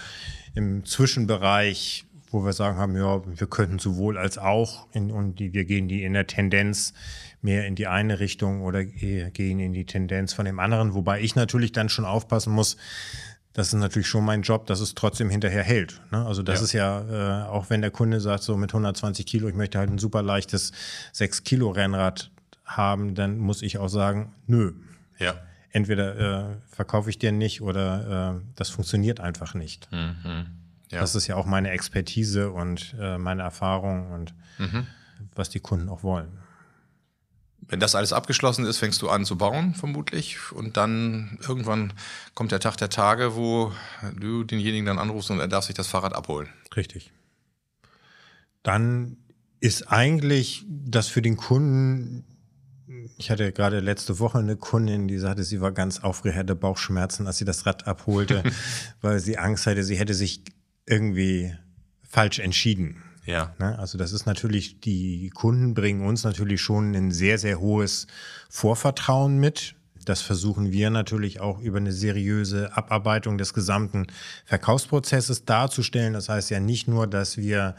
im 0.55 0.85
Zwischenbereich, 0.85 2.05
wo 2.31 2.45
wir 2.45 2.53
sagen 2.53 2.79
haben, 2.79 2.97
ja, 2.97 3.23
wir 3.25 3.47
könnten 3.47 3.79
sowohl 3.79 4.19
als 4.19 4.39
auch 4.39 4.87
in, 4.93 5.11
und 5.11 5.39
die, 5.39 5.53
wir 5.53 5.65
gehen 5.65 5.89
die 5.89 6.03
in 6.03 6.15
der 6.15 6.27
Tendenz 6.27 6.95
mehr 7.41 7.67
in 7.67 7.75
die 7.75 7.87
eine 7.87 8.21
Richtung 8.21 8.63
oder 8.63 8.85
gehen 8.85 9.59
in 9.61 9.73
die 9.73 9.85
Tendenz 9.85 10.33
von 10.33 10.45
dem 10.45 10.61
anderen, 10.61 10.95
wobei 10.95 11.21
ich 11.21 11.35
natürlich 11.35 11.73
dann 11.73 11.89
schon 11.89 12.05
aufpassen 12.05 12.53
muss, 12.53 12.77
das 13.53 13.69
ist 13.69 13.75
natürlich 13.75 14.09
schon 14.09 14.25
mein 14.25 14.43
Job, 14.43 14.67
dass 14.67 14.81
es 14.81 14.95
trotzdem 14.95 15.29
hinterher 15.29 15.63
hält. 15.63 16.01
Ne? 16.11 16.25
Also 16.25 16.43
das 16.43 16.61
ja. 16.61 16.65
ist 16.65 16.73
ja, 16.73 17.43
äh, 17.45 17.49
auch 17.49 17.69
wenn 17.69 17.83
der 17.83 17.91
Kunde 17.91 18.21
sagt, 18.21 18.45
so 18.45 18.57
mit 18.57 18.71
120 18.71 19.27
Kilo, 19.27 19.49
ich 19.49 19.55
möchte 19.55 19.79
halt 19.79 19.91
ein 19.91 19.99
super 19.99 20.23
leichtes 20.23 20.73
6 21.13 21.45
Kilo 21.45 21.71
Rennrad 21.71 22.31
haben, 22.65 23.15
dann 23.15 23.37
muss 23.39 23.61
ich 23.61 23.77
auch 23.77 23.89
sagen, 23.89 24.33
nö. 24.47 24.73
Ja 25.19 25.35
entweder 25.73 26.51
äh, 26.51 26.57
verkaufe 26.71 27.11
ich 27.11 27.19
dir 27.19 27.33
nicht 27.33 27.63
oder 27.63 28.37
äh, 28.37 28.45
das 28.55 28.71
funktioniert 28.71 29.21
einfach 29.21 29.55
nicht. 29.55 29.91
Mhm. 29.91 30.47
Ja. 30.91 31.01
Das 31.01 31.15
ist 31.15 31.27
ja 31.27 31.37
auch 31.37 31.47
meine 31.47 31.71
Expertise 31.71 32.51
und 32.51 32.95
äh, 33.01 33.17
meine 33.17 33.43
Erfahrung 33.43 34.13
und 34.13 34.35
mhm. 34.59 34.87
was 35.35 35.49
die 35.49 35.61
Kunden 35.61 35.89
auch 35.89 36.03
wollen. 36.03 36.39
Wenn 37.63 37.81
das 37.81 37.95
alles 37.95 38.13
abgeschlossen 38.13 38.67
ist, 38.67 38.79
fängst 38.79 39.01
du 39.01 39.09
an 39.09 39.25
zu 39.25 39.39
bauen, 39.39 39.75
vermutlich. 39.75 40.53
Und 40.53 40.77
dann 40.77 41.39
irgendwann 41.47 41.95
kommt 42.35 42.53
der 42.53 42.61
Tag 42.61 42.77
der 42.77 42.91
Tage, 42.91 43.35
wo 43.35 43.73
du 44.19 44.45
denjenigen 44.45 44.85
dann 44.85 44.99
anrufst 44.99 45.31
und 45.31 45.41
er 45.41 45.49
darf 45.49 45.65
sich 45.65 45.75
das 45.75 45.87
Fahrrad 45.87 46.15
abholen. 46.15 46.49
Richtig. 46.77 47.13
Dann 48.63 49.17
ist 49.61 49.91
eigentlich 49.91 50.67
das 50.69 51.09
für 51.09 51.23
den 51.23 51.37
Kunden 51.37 52.25
ich 53.19 53.31
hatte 53.31 53.53
gerade 53.53 53.81
letzte 53.81 54.19
Woche 54.19 54.39
eine 54.39 54.57
Kundin, 54.57 55.09
die 55.09 55.19
sagte, 55.19 55.45
sie 55.45 55.61
war 55.61 55.73
ganz 55.73 56.01
aufgeregt, 56.01 56.39
hatte 56.39 56.55
Bauchschmerzen, 56.55 57.27
als 57.27 57.39
sie 57.39 57.45
das 57.45 57.67
Rad 57.67 57.87
abholte, 57.87 58.43
weil 59.01 59.19
sie 59.19 59.39
Angst 59.39 59.67
hatte, 59.67 59.85
sie 59.85 59.97
hätte 59.97 60.15
sich 60.15 60.43
irgendwie 60.87 61.55
falsch 62.03 62.39
entschieden. 62.39 63.03
Ja. 63.25 63.55
Ne? 63.59 63.79
Also 63.79 63.99
das 63.99 64.13
ist 64.13 64.27
natürlich, 64.27 64.81
die 64.81 65.31
Kunden 65.31 65.75
bringen 65.75 66.05
uns 66.05 66.25
natürlich 66.25 66.61
schon 66.61 66.95
ein 66.95 67.13
sehr, 67.13 67.39
sehr 67.39 67.61
hohes 67.61 68.07
Vorvertrauen 68.49 69.39
mit. 69.39 69.75
Das 70.05 70.21
versuchen 70.21 70.73
wir 70.73 70.91
natürlich 70.91 71.41
auch 71.41 71.61
über 71.61 71.79
eine 71.79 71.93
seriöse 71.93 72.77
Abarbeitung 72.77 73.39
des 73.39 73.55
gesamten 73.55 74.09
Verkaufsprozesses 74.45 75.45
darzustellen. 75.45 76.13
Das 76.13 76.29
heißt 76.29 76.51
ja 76.51 76.59
nicht 76.59 76.89
nur, 76.89 77.07
dass 77.07 77.37
wir 77.37 77.77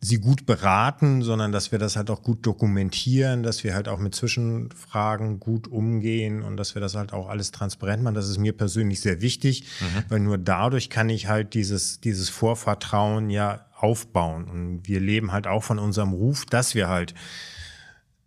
sie 0.00 0.18
gut 0.18 0.46
beraten, 0.46 1.22
sondern 1.22 1.52
dass 1.52 1.72
wir 1.72 1.78
das 1.78 1.96
halt 1.96 2.10
auch 2.10 2.22
gut 2.22 2.44
dokumentieren, 2.44 3.42
dass 3.42 3.62
wir 3.62 3.74
halt 3.74 3.88
auch 3.88 3.98
mit 3.98 4.14
Zwischenfragen 4.14 5.38
gut 5.38 5.68
umgehen 5.68 6.42
und 6.42 6.56
dass 6.56 6.74
wir 6.74 6.80
das 6.80 6.94
halt 6.94 7.12
auch 7.12 7.28
alles 7.28 7.52
transparent 7.52 8.02
machen. 8.02 8.14
Das 8.14 8.28
ist 8.28 8.38
mir 8.38 8.52
persönlich 8.52 9.00
sehr 9.00 9.20
wichtig, 9.20 9.64
mhm. 9.80 10.04
weil 10.08 10.20
nur 10.20 10.38
dadurch 10.38 10.90
kann 10.90 11.08
ich 11.08 11.28
halt 11.28 11.54
dieses, 11.54 12.00
dieses 12.00 12.28
Vorvertrauen 12.28 13.30
ja 13.30 13.66
aufbauen. 13.76 14.48
Und 14.48 14.88
wir 14.88 15.00
leben 15.00 15.32
halt 15.32 15.46
auch 15.46 15.62
von 15.62 15.78
unserem 15.78 16.12
Ruf, 16.12 16.46
dass 16.46 16.74
wir 16.74 16.88
halt 16.88 17.14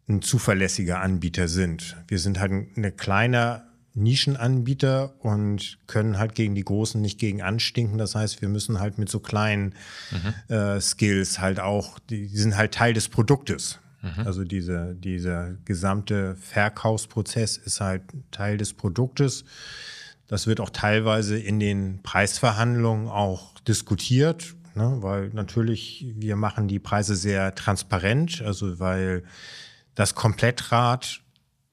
ein 0.07 0.21
zuverlässiger 0.21 1.01
Anbieter 1.01 1.47
sind. 1.47 1.97
Wir 2.07 2.19
sind 2.19 2.39
halt 2.39 2.51
eine 2.75 2.91
kleine 2.91 3.63
Nischenanbieter 3.95 5.15
und 5.19 5.79
können 5.87 6.17
halt 6.17 6.35
gegen 6.35 6.53
die 6.53 6.65
Großen 6.65 7.01
nicht 7.01 7.17
gegen 7.17 7.41
anstinken. 7.41 7.97
Das 7.97 8.13
heißt, 8.13 8.41
wir 8.41 8.49
müssen 8.49 8.79
halt 8.79 8.97
mit 8.97 9.09
so 9.09 9.19
kleinen 9.19 9.73
mhm. 10.11 10.53
äh, 10.53 10.81
Skills 10.81 11.39
halt 11.39 11.59
auch, 11.59 11.97
die, 11.99 12.27
die, 12.27 12.37
sind 12.37 12.57
halt 12.57 12.73
Teil 12.73 12.93
des 12.93 13.07
Produktes. 13.07 13.79
Mhm. 14.01 14.27
Also 14.27 14.43
diese, 14.43 14.95
dieser 14.95 15.53
gesamte 15.63 16.35
Verkaufsprozess 16.35 17.57
ist 17.57 17.79
halt 17.79 18.03
Teil 18.31 18.57
des 18.57 18.73
Produktes. 18.73 19.45
Das 20.27 20.45
wird 20.45 20.59
auch 20.59 20.71
teilweise 20.71 21.37
in 21.37 21.59
den 21.59 22.01
Preisverhandlungen 22.03 23.07
auch 23.07 23.59
diskutiert, 23.61 24.55
ne? 24.75 24.97
weil 24.99 25.29
natürlich 25.29 26.05
wir 26.17 26.35
machen 26.35 26.67
die 26.67 26.79
Preise 26.79 27.15
sehr 27.15 27.55
transparent, 27.55 28.41
also 28.41 28.79
weil 28.79 29.23
das 29.93 30.15
Komplettrad 30.15 31.21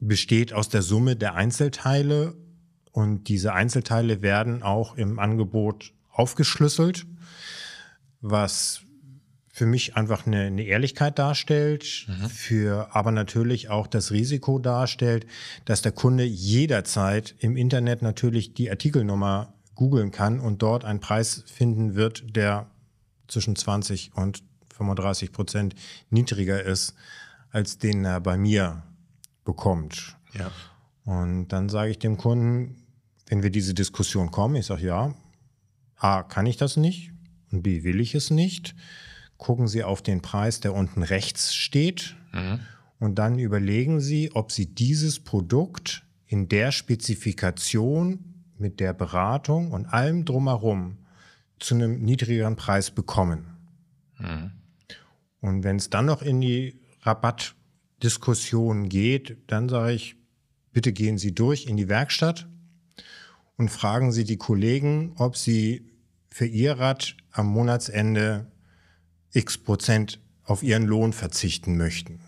besteht 0.03 0.53
aus 0.53 0.69
der 0.69 0.83
Summe 0.83 1.17
der 1.17 1.35
Einzelteile 1.35 2.35
Und 2.91 3.29
diese 3.29 3.55
Einzelteile 3.55 4.21
werden 4.21 4.63
auch 4.63 4.97
im 4.97 5.19
Angebot 5.19 5.95
aufgeschlüsselt, 6.11 7.07
was 8.21 8.83
für 9.51 9.65
mich 9.65 9.97
einfach 9.97 10.27
eine, 10.27 10.43
eine 10.43 10.65
Ehrlichkeit 10.65 11.19
darstellt, 11.19 12.07
mhm. 12.09 12.29
für 12.29 12.95
aber 12.95 13.13
natürlich 13.13 13.71
auch 13.71 13.87
das 13.87 14.11
Risiko 14.11 14.59
darstellt, 14.59 15.27
dass 15.65 15.81
der 15.81 15.93
Kunde 15.93 16.25
jederzeit 16.25 17.35
im 17.39 17.57
Internet 17.57 18.03
natürlich 18.03 18.53
die 18.55 18.71
Artikelnummer 18.71 19.55
googeln 19.75 20.11
kann 20.11 20.39
und 20.39 20.63
dort 20.63 20.85
einen 20.85 21.01
Preis 21.01 21.45
finden 21.47 21.95
wird, 21.95 22.37
der 22.37 22.71
zwischen 23.29 23.57
20 23.57 24.13
und 24.15 24.43
35 24.75 25.33
Prozent 25.33 25.75
niedriger 26.11 26.63
ist, 26.63 26.95
als 27.51 27.79
den 27.79 28.05
er 28.05 28.21
bei 28.21 28.37
mir 28.37 28.83
bekommt. 29.45 30.17
Ja. 30.33 30.51
Und 31.05 31.49
dann 31.49 31.69
sage 31.69 31.91
ich 31.91 31.99
dem 31.99 32.17
Kunden, 32.17 32.77
wenn 33.27 33.43
wir 33.43 33.51
diese 33.51 33.75
Diskussion 33.75 34.31
kommen, 34.31 34.57
ich 34.57 34.67
sage 34.67 34.87
ja, 34.87 35.15
A, 35.97 36.23
kann 36.23 36.47
ich 36.47 36.57
das 36.57 36.77
nicht 36.77 37.13
und 37.51 37.63
B, 37.63 37.83
will 37.83 38.01
ich 38.01 38.15
es 38.15 38.31
nicht 38.31 38.75
gucken 39.43 39.67
Sie 39.67 39.83
auf 39.83 40.03
den 40.03 40.23
Preis, 40.23 40.61
der 40.61 40.73
unten 40.73 41.03
rechts 41.03 41.53
steht. 41.53 42.15
Mhm. 42.33 42.61
Und 43.01 43.17
dann 43.17 43.41
überlegen 43.41 43.99
Sie, 43.99 44.31
ob 44.35 44.53
Sie 44.53 44.73
dieses 44.73 45.19
Produkt 45.19 46.05
in 46.27 46.49
der 46.49 46.71
Spezifikation 46.71 48.21
mit 48.57 48.79
der 48.79 48.93
Beratung 48.93 49.73
und 49.73 49.87
allem 49.87 50.25
drumherum 50.25 50.99
zu 51.59 51.75
einem 51.75 52.01
niedrigeren 52.03 52.55
Preis 52.55 52.93
bekommen. 52.93 53.49
Mhm. 54.19 54.53
Und 55.41 55.65
wenn 55.65 55.75
es 55.75 55.91
dann 55.91 56.07
noch 56.07 56.23
in 56.23 56.41
die 56.41 56.81
Rabattdiskussion 58.03 58.89
geht, 58.89 59.37
dann 59.47 59.69
sage 59.69 59.93
ich, 59.93 60.17
bitte 60.73 60.93
gehen 60.93 61.19
Sie 61.19 61.33
durch 61.33 61.67
in 61.67 61.77
die 61.77 61.89
Werkstatt 61.89 62.49
und 63.57 63.71
fragen 63.71 64.11
Sie 64.11 64.25
die 64.25 64.39
Kollegen, 64.39 65.15
ob 65.17 65.37
sie 65.37 65.93
für 66.29 66.47
Ihr 66.47 66.73
Rad 66.79 67.17
am 67.31 67.47
Monatsende 67.47 68.51
x 69.33 69.57
Prozent 69.57 70.21
auf 70.45 70.63
ihren 70.63 70.85
Lohn 70.85 71.13
verzichten 71.13 71.77
möchten. 71.77 72.21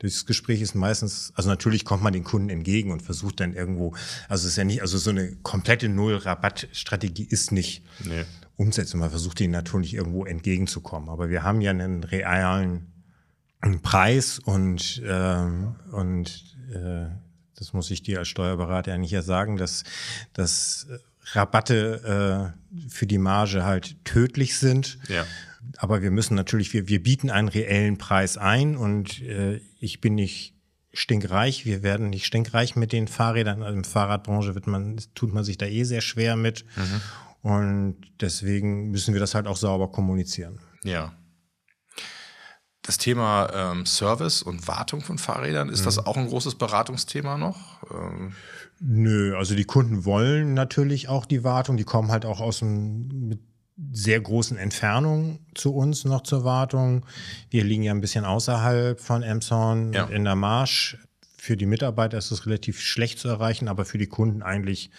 Das 0.00 0.26
Gespräch 0.26 0.60
ist 0.60 0.74
meistens, 0.74 1.32
also 1.34 1.48
natürlich 1.48 1.86
kommt 1.86 2.02
man 2.02 2.12
den 2.12 2.24
Kunden 2.24 2.50
entgegen 2.50 2.90
und 2.90 3.00
versucht 3.00 3.40
dann 3.40 3.54
irgendwo, 3.54 3.94
also 4.28 4.46
es 4.46 4.52
ist 4.52 4.56
ja 4.56 4.64
nicht, 4.64 4.82
also 4.82 4.98
so 4.98 5.10
eine 5.10 5.36
komplette 5.36 5.88
Null-Rabatt-Strategie 5.88 7.24
ist 7.24 7.52
nicht 7.52 7.82
nee. 8.04 8.24
umsetzen. 8.56 9.00
Man 9.00 9.08
versucht 9.08 9.40
ihnen 9.40 9.52
natürlich 9.52 9.94
irgendwo 9.94 10.26
entgegenzukommen. 10.26 11.08
Aber 11.08 11.30
wir 11.30 11.42
haben 11.42 11.62
ja 11.62 11.70
einen 11.70 12.04
realen 12.04 12.93
Preis 13.82 14.38
und, 14.38 15.02
äh, 15.02 15.46
und 15.92 16.56
äh, 16.72 17.06
das 17.56 17.72
muss 17.72 17.90
ich 17.90 18.02
dir 18.02 18.18
als 18.18 18.28
Steuerberater 18.28 18.92
ja 18.92 18.98
nicht 18.98 19.10
ja 19.10 19.22
sagen, 19.22 19.56
dass, 19.56 19.84
dass 20.32 20.86
Rabatte 21.32 22.54
äh, 22.74 22.88
für 22.88 23.06
die 23.06 23.18
Marge 23.18 23.64
halt 23.64 24.04
tödlich 24.04 24.58
sind. 24.58 24.98
Ja 25.08 25.24
aber 25.78 26.02
wir 26.02 26.10
müssen 26.10 26.34
natürlich, 26.34 26.72
wir, 26.72 26.88
wir 26.88 27.02
bieten 27.02 27.30
einen 27.30 27.48
reellen 27.48 27.98
Preis 27.98 28.36
ein 28.36 28.76
und 28.76 29.22
äh, 29.22 29.60
ich 29.80 30.00
bin 30.00 30.14
nicht 30.14 30.54
stinkreich, 30.92 31.66
wir 31.66 31.82
werden 31.82 32.10
nicht 32.10 32.26
stinkreich 32.26 32.76
mit 32.76 32.92
den 32.92 33.08
Fahrrädern. 33.08 33.62
Also 33.62 33.76
Im 33.76 33.84
Fahrradbranche 33.84 34.54
wird 34.54 34.66
man, 34.66 35.00
tut 35.14 35.32
man 35.32 35.44
sich 35.44 35.58
da 35.58 35.66
eh 35.66 35.84
sehr 35.84 36.00
schwer 36.00 36.36
mit. 36.36 36.64
Mhm. 36.76 37.00
Und 37.42 37.96
deswegen 38.20 38.90
müssen 38.90 39.12
wir 39.12 39.20
das 39.20 39.34
halt 39.34 39.46
auch 39.46 39.56
sauber 39.56 39.90
kommunizieren. 39.90 40.60
Ja. 40.82 41.12
Das 42.84 42.98
Thema 42.98 43.50
ähm, 43.54 43.86
Service 43.86 44.42
und 44.42 44.68
Wartung 44.68 45.00
von 45.00 45.18
Fahrrädern, 45.18 45.70
ist 45.70 45.80
mhm. 45.80 45.84
das 45.86 45.98
auch 46.06 46.16
ein 46.16 46.28
großes 46.28 46.56
Beratungsthema 46.56 47.38
noch? 47.38 47.82
Ähm 47.90 48.34
Nö, 48.80 49.36
also 49.36 49.54
die 49.54 49.64
Kunden 49.64 50.04
wollen 50.04 50.52
natürlich 50.52 51.08
auch 51.08 51.26
die 51.26 51.44
Wartung, 51.44 51.76
die 51.76 51.84
kommen 51.84 52.10
halt 52.10 52.26
auch 52.26 52.40
aus 52.40 52.58
dem, 52.58 53.28
mit 53.28 53.40
sehr 53.92 54.20
großen 54.20 54.56
Entfernung 54.56 55.40
zu 55.54 55.74
uns 55.74 56.04
noch 56.04 56.22
zur 56.22 56.44
Wartung. 56.44 57.06
Wir 57.50 57.64
liegen 57.64 57.82
ja 57.82 57.92
ein 57.92 58.00
bisschen 58.00 58.24
außerhalb 58.24 59.00
von 59.00 59.22
Emshorn 59.22 59.92
ja. 59.92 60.04
in 60.04 60.24
der 60.24 60.36
Marsch. 60.36 60.98
Für 61.36 61.56
die 61.56 61.66
Mitarbeiter 61.66 62.18
ist 62.18 62.30
es 62.30 62.46
relativ 62.46 62.80
schlecht 62.80 63.18
zu 63.18 63.28
erreichen, 63.28 63.68
aber 63.68 63.84
für 63.84 63.98
die 63.98 64.06
Kunden 64.06 64.42
eigentlich, 64.42 64.90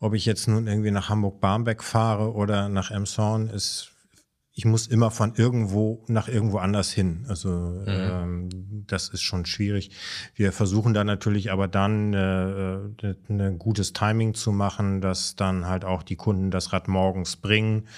ob 0.00 0.14
ich 0.14 0.26
jetzt 0.26 0.48
nun 0.48 0.66
irgendwie 0.66 0.90
nach 0.90 1.08
Hamburg-Barmbek 1.08 1.82
fahre 1.82 2.32
oder 2.32 2.68
nach 2.68 2.90
Emshorn, 2.90 3.48
ist 3.48 3.91
ich 4.54 4.64
muss 4.66 4.86
immer 4.86 5.10
von 5.10 5.34
irgendwo 5.34 6.04
nach 6.08 6.28
irgendwo 6.28 6.58
anders 6.58 6.90
hin. 6.90 7.24
Also 7.28 7.48
mhm. 7.48 7.84
ähm, 7.86 8.48
das 8.86 9.08
ist 9.08 9.22
schon 9.22 9.46
schwierig. 9.46 9.90
Wir 10.34 10.52
versuchen 10.52 10.92
da 10.92 11.04
natürlich 11.04 11.50
aber 11.50 11.68
dann 11.68 12.12
äh, 12.12 12.74
äh 13.06 13.14
ein 13.28 13.58
gutes 13.58 13.94
Timing 13.94 14.34
zu 14.34 14.52
machen, 14.52 15.00
dass 15.00 15.36
dann 15.36 15.66
halt 15.66 15.84
auch 15.84 16.02
die 16.02 16.16
Kunden 16.16 16.50
das 16.50 16.72
Rad 16.72 16.86
morgens 16.86 17.36
bringen. 17.36 17.88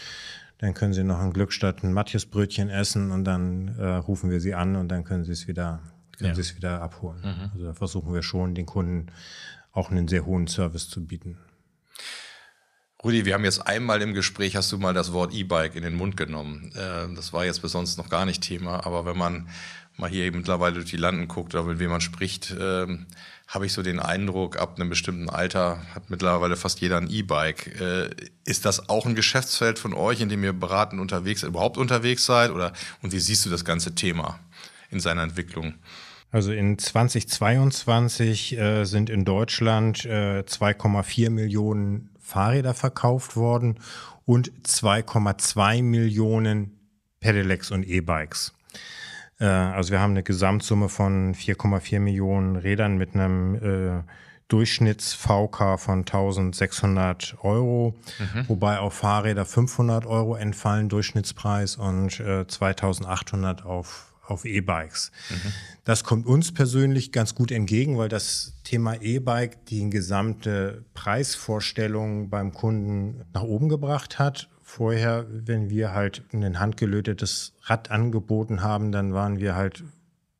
Dann 0.58 0.74
können 0.74 0.92
sie 0.92 1.02
noch 1.02 1.18
ein 1.18 1.32
Glückstadt 1.32 1.82
ein 1.82 1.92
Matthiasbrötchen 1.92 2.70
essen 2.70 3.10
und 3.10 3.24
dann 3.24 3.76
äh, 3.76 3.86
rufen 3.96 4.30
wir 4.30 4.40
sie 4.40 4.54
an 4.54 4.76
und 4.76 4.88
dann 4.88 5.02
können 5.02 5.24
sie 5.24 5.32
es 5.32 5.48
wieder, 5.48 5.80
können 6.16 6.28
ja. 6.28 6.34
sie 6.36 6.42
es 6.42 6.56
wieder 6.56 6.80
abholen. 6.80 7.18
Mhm. 7.20 7.50
Also 7.52 7.64
da 7.66 7.74
versuchen 7.74 8.14
wir 8.14 8.22
schon, 8.22 8.54
den 8.54 8.66
Kunden 8.66 9.06
auch 9.72 9.90
einen 9.90 10.06
sehr 10.06 10.24
hohen 10.24 10.46
Service 10.46 10.88
zu 10.88 11.04
bieten. 11.04 11.36
Rudi, 13.04 13.26
wir 13.26 13.34
haben 13.34 13.44
jetzt 13.44 13.66
einmal 13.66 14.00
im 14.00 14.14
Gespräch, 14.14 14.56
hast 14.56 14.72
du 14.72 14.78
mal 14.78 14.94
das 14.94 15.12
Wort 15.12 15.34
E-Bike 15.34 15.76
in 15.76 15.82
den 15.82 15.94
Mund 15.94 16.16
genommen. 16.16 16.72
Äh, 16.74 17.14
das 17.14 17.34
war 17.34 17.44
jetzt 17.44 17.60
bis 17.60 17.72
sonst 17.72 17.98
noch 17.98 18.08
gar 18.08 18.24
nicht 18.24 18.42
Thema, 18.42 18.86
aber 18.86 19.04
wenn 19.04 19.18
man 19.18 19.46
mal 19.98 20.08
hier 20.08 20.32
mittlerweile 20.32 20.76
durch 20.76 20.88
die 20.88 20.96
Landen 20.96 21.28
guckt 21.28 21.54
oder 21.54 21.64
mit 21.64 21.78
wem 21.78 21.90
man 21.90 22.00
spricht, 22.00 22.56
ähm, 22.58 23.04
habe 23.46 23.66
ich 23.66 23.74
so 23.74 23.82
den 23.82 24.00
Eindruck, 24.00 24.56
ab 24.56 24.76
einem 24.76 24.88
bestimmten 24.88 25.28
Alter 25.28 25.82
hat 25.94 26.08
mittlerweile 26.08 26.56
fast 26.56 26.80
jeder 26.80 26.96
ein 26.96 27.10
E-Bike. 27.10 27.78
Äh, 27.78 28.08
ist 28.46 28.64
das 28.64 28.88
auch 28.88 29.04
ein 29.04 29.14
Geschäftsfeld 29.14 29.78
von 29.78 29.92
euch, 29.92 30.22
in 30.22 30.30
dem 30.30 30.42
ihr 30.42 30.54
beratend 30.54 30.98
unterwegs 30.98 31.42
überhaupt 31.42 31.76
unterwegs 31.76 32.24
seid? 32.24 32.52
Oder, 32.52 32.72
und 33.02 33.12
wie 33.12 33.20
siehst 33.20 33.44
du 33.44 33.50
das 33.50 33.66
ganze 33.66 33.94
Thema 33.94 34.40
in 34.90 34.98
seiner 34.98 35.24
Entwicklung? 35.24 35.74
Also 36.32 36.52
in 36.52 36.78
2022 36.78 38.58
äh, 38.58 38.84
sind 38.86 39.10
in 39.10 39.26
Deutschland 39.26 40.06
äh, 40.06 40.40
2,4 40.40 41.28
Millionen 41.28 42.08
Fahrräder 42.24 42.74
verkauft 42.74 43.36
worden 43.36 43.78
und 44.24 44.50
2,2 44.66 45.82
Millionen 45.82 46.80
Pedelecs 47.20 47.70
und 47.70 47.86
E-Bikes. 47.86 48.54
Äh, 49.38 49.44
also 49.44 49.92
wir 49.92 50.00
haben 50.00 50.12
eine 50.12 50.22
Gesamtsumme 50.22 50.88
von 50.88 51.34
4,4 51.34 52.00
Millionen 52.00 52.56
Rädern 52.56 52.96
mit 52.96 53.14
einem 53.14 53.54
äh, 53.56 54.02
Durchschnitts-VK 54.48 55.78
von 55.78 56.00
1600 56.00 57.36
Euro, 57.42 57.94
mhm. 58.18 58.48
wobei 58.48 58.78
auf 58.78 58.94
Fahrräder 58.94 59.44
500 59.44 60.06
Euro 60.06 60.34
entfallen, 60.34 60.88
Durchschnittspreis 60.88 61.76
und 61.76 62.20
äh, 62.20 62.46
2800 62.46 63.64
auf 63.64 64.13
auf 64.26 64.44
E-Bikes. 64.44 65.12
Mhm. 65.30 65.52
Das 65.84 66.04
kommt 66.04 66.26
uns 66.26 66.52
persönlich 66.52 67.12
ganz 67.12 67.34
gut 67.34 67.50
entgegen, 67.50 67.98
weil 67.98 68.08
das 68.08 68.54
Thema 68.64 69.00
E-Bike 69.00 69.66
die 69.66 69.88
gesamte 69.90 70.84
Preisvorstellung 70.94 72.30
beim 72.30 72.52
Kunden 72.52 73.24
nach 73.32 73.42
oben 73.42 73.68
gebracht 73.68 74.18
hat. 74.18 74.48
Vorher, 74.62 75.26
wenn 75.28 75.68
wir 75.68 75.92
halt 75.92 76.22
ein 76.32 76.58
handgelötetes 76.58 77.52
Rad 77.64 77.90
angeboten 77.90 78.62
haben, 78.62 78.92
dann 78.92 79.12
waren 79.12 79.38
wir 79.38 79.54
halt 79.54 79.84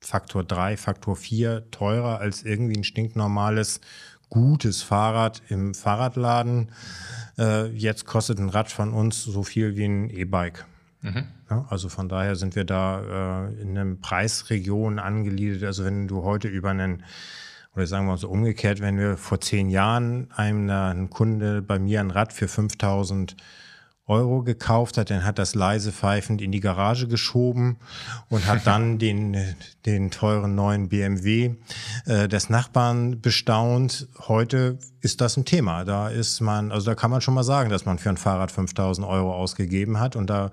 Faktor 0.01 0.45
3, 0.45 0.77
Faktor 0.77 1.17
4 1.17 1.71
teurer 1.71 2.21
als 2.21 2.43
irgendwie 2.43 2.77
ein 2.77 2.85
stinknormales, 2.85 3.81
gutes 4.31 4.83
Fahrrad 4.83 5.43
im 5.49 5.75
Fahrradladen. 5.75 6.73
Äh, 7.39 7.69
jetzt 7.69 8.05
kostet 8.07 8.39
ein 8.39 8.49
Rad 8.49 8.71
von 8.71 8.93
uns 8.93 9.23
so 9.23 9.43
viel 9.43 9.77
wie 9.77 9.85
ein 9.85 10.11
E-Bike. 10.11 10.67
Mhm. 11.05 11.27
Ja, 11.51 11.67
also 11.69 11.91
von 11.91 12.09
daher 12.09 12.35
sind 12.35 12.57
wir 12.57 12.65
da 12.65 13.47
äh, 13.47 13.61
in 13.61 13.77
einer 13.77 13.95
Preisregion 13.97 14.99
angeliefert. 14.99 15.65
Also 15.65 15.85
wenn 15.85 16.09
du 16.09 16.23
heute 16.23 16.49
über 16.49 16.71
einen, 16.71 17.05
oder 17.75 17.87
sagen 17.87 18.07
wir 18.07 18.13
mal 18.13 18.19
so 18.19 18.31
umgekehrt, 18.31 18.81
wenn 18.81 18.99
wir 18.99 19.19
vor 19.19 19.39
zehn 19.39 19.69
Jahren 19.69 20.31
einem, 20.35 20.71
einem 20.71 21.11
Kunde 21.11 21.61
bei 21.61 21.79
mir 21.79 22.01
ein 22.01 22.11
Rad 22.11 22.33
für 22.33 22.49
5000 22.49 23.37
Euro 24.07 24.43
gekauft 24.43 24.99
hat, 24.99 25.09
dann 25.09 25.25
hat 25.25 25.39
das 25.39 25.55
leise 25.55 25.91
pfeifend 25.91 26.43
in 26.43 26.53
die 26.53 26.61
Garage 26.61 27.09
geschoben 27.09 27.79
und 28.29 28.47
hat 28.47 28.61
dann 28.67 28.99
den, 28.99 29.37
den 29.87 30.11
teuren 30.11 30.55
neuen 30.55 30.91
BMW 30.91 31.55
äh, 32.05 32.29
des 32.29 32.51
Nachbarn 32.51 33.23
bestaunt. 33.23 34.09
Heute 34.29 34.79
ist 35.01 35.23
das 35.23 35.39
ein 35.39 35.47
Thema. 35.47 35.85
Da 35.85 36.09
ist 36.09 36.41
man, 36.43 36.71
also 36.71 36.91
da 36.91 36.95
kann 36.95 37.11
man 37.11 37.23
schon 37.23 37.33
mal 37.33 37.45
sagen, 37.45 37.71
dass 37.71 37.87
man 37.87 37.99
für 37.99 38.11
ein 38.11 38.19
Fahrrad 38.19 38.53
5000 38.53 39.07
Euro 39.07 39.35
ausgegeben 39.35 39.99
hat 39.99 40.17
und 40.17 40.29
da 40.29 40.51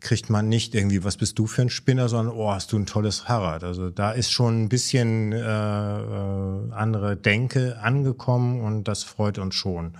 kriegt 0.00 0.28
man 0.28 0.48
nicht 0.48 0.74
irgendwie, 0.74 1.04
was 1.04 1.16
bist 1.16 1.38
du 1.38 1.46
für 1.46 1.62
ein 1.62 1.70
Spinner, 1.70 2.08
sondern, 2.08 2.34
oh, 2.34 2.50
hast 2.50 2.72
du 2.72 2.78
ein 2.78 2.86
tolles 2.86 3.20
Fahrrad. 3.20 3.62
Also 3.62 3.90
da 3.90 4.10
ist 4.10 4.32
schon 4.32 4.64
ein 4.64 4.68
bisschen 4.68 5.32
äh, 5.32 5.38
äh, 5.38 6.72
andere 6.72 7.16
Denke 7.16 7.78
angekommen 7.80 8.60
und 8.60 8.88
das 8.88 9.04
freut 9.04 9.38
uns 9.38 9.54
schon. 9.54 9.96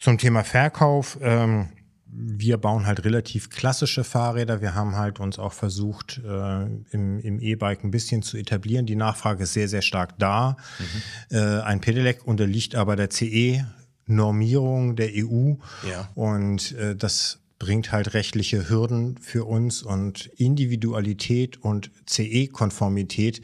Zum 0.00 0.18
Thema 0.18 0.42
Verkauf. 0.42 1.18
Ähm, 1.20 1.68
wir 2.12 2.58
bauen 2.58 2.86
halt 2.86 3.04
relativ 3.04 3.50
klassische 3.50 4.04
Fahrräder. 4.04 4.60
Wir 4.60 4.74
haben 4.74 4.96
halt 4.96 5.20
uns 5.20 5.38
auch 5.38 5.52
versucht, 5.52 6.20
äh, 6.24 6.62
im, 6.90 7.20
im 7.20 7.40
E-Bike 7.40 7.84
ein 7.84 7.90
bisschen 7.90 8.22
zu 8.22 8.36
etablieren. 8.36 8.86
Die 8.86 8.96
Nachfrage 8.96 9.44
ist 9.44 9.52
sehr, 9.52 9.68
sehr 9.68 9.82
stark 9.82 10.18
da. 10.18 10.56
Mhm. 10.78 11.36
Äh, 11.36 11.60
ein 11.60 11.80
Pedelec 11.80 12.26
unterliegt 12.26 12.74
aber 12.74 12.96
der 12.96 13.10
CE-Normierung 13.10 14.96
der 14.96 15.10
EU. 15.14 15.54
Ja. 15.88 16.08
Und 16.14 16.72
äh, 16.72 16.96
das 16.96 17.40
bringt 17.60 17.92
halt 17.92 18.14
rechtliche 18.14 18.70
Hürden 18.70 19.18
für 19.18 19.44
uns 19.44 19.82
und 19.82 20.26
Individualität 20.36 21.62
und 21.62 21.90
CE-Konformität. 22.06 23.42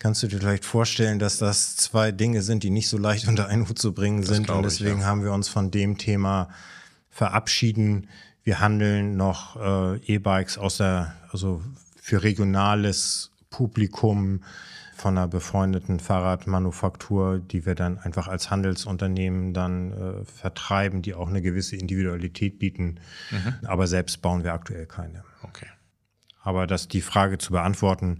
Kannst 0.00 0.22
du 0.22 0.26
dir 0.26 0.40
vielleicht 0.40 0.64
vorstellen, 0.64 1.18
dass 1.20 1.38
das 1.38 1.76
zwei 1.76 2.10
Dinge 2.12 2.42
sind, 2.42 2.64
die 2.64 2.70
nicht 2.70 2.88
so 2.88 2.98
leicht 2.98 3.28
unter 3.28 3.46
einen 3.46 3.68
Hut 3.68 3.78
zu 3.78 3.94
bringen 3.94 4.24
sind. 4.24 4.50
Und 4.50 4.64
deswegen 4.64 4.96
ich, 4.96 5.00
ja. 5.02 5.06
haben 5.06 5.22
wir 5.22 5.32
uns 5.32 5.48
von 5.48 5.70
dem 5.70 5.96
Thema 5.96 6.50
verabschieden. 7.12 8.08
Wir 8.42 8.58
handeln 8.58 9.16
noch 9.16 9.56
äh, 9.56 9.98
E-Bikes 9.98 10.58
aus 10.58 10.78
der, 10.78 11.14
also 11.30 11.62
für 12.00 12.24
regionales 12.24 13.30
Publikum 13.50 14.42
von 14.96 15.16
einer 15.16 15.28
befreundeten 15.28 16.00
Fahrradmanufaktur, 16.00 17.38
die 17.38 17.66
wir 17.66 17.74
dann 17.74 17.98
einfach 17.98 18.28
als 18.28 18.50
Handelsunternehmen 18.50 19.52
dann 19.52 19.92
äh, 19.92 20.24
vertreiben, 20.24 21.02
die 21.02 21.14
auch 21.14 21.28
eine 21.28 21.42
gewisse 21.42 21.76
Individualität 21.76 22.58
bieten. 22.58 22.98
Mhm. 23.30 23.54
Aber 23.64 23.86
selbst 23.86 24.22
bauen 24.22 24.42
wir 24.42 24.52
aktuell 24.52 24.86
keine. 24.86 25.22
Okay. 25.42 25.66
Aber 26.40 26.66
das 26.66 26.88
die 26.88 27.02
Frage 27.02 27.38
zu 27.38 27.52
beantworten, 27.52 28.18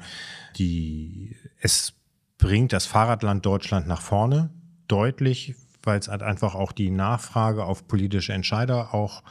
die 0.56 1.36
es 1.60 1.94
bringt 2.38 2.72
das 2.72 2.86
Fahrradland 2.86 3.46
Deutschland 3.46 3.86
nach 3.86 4.00
vorne 4.00 4.50
deutlich, 4.88 5.54
weil 5.82 5.98
es 5.98 6.08
halt 6.08 6.22
einfach 6.22 6.54
auch 6.54 6.72
die 6.72 6.90
Nachfrage 6.90 7.64
auf 7.64 7.86
politische 7.86 8.32
Entscheider 8.32 8.94
auch 8.94 9.22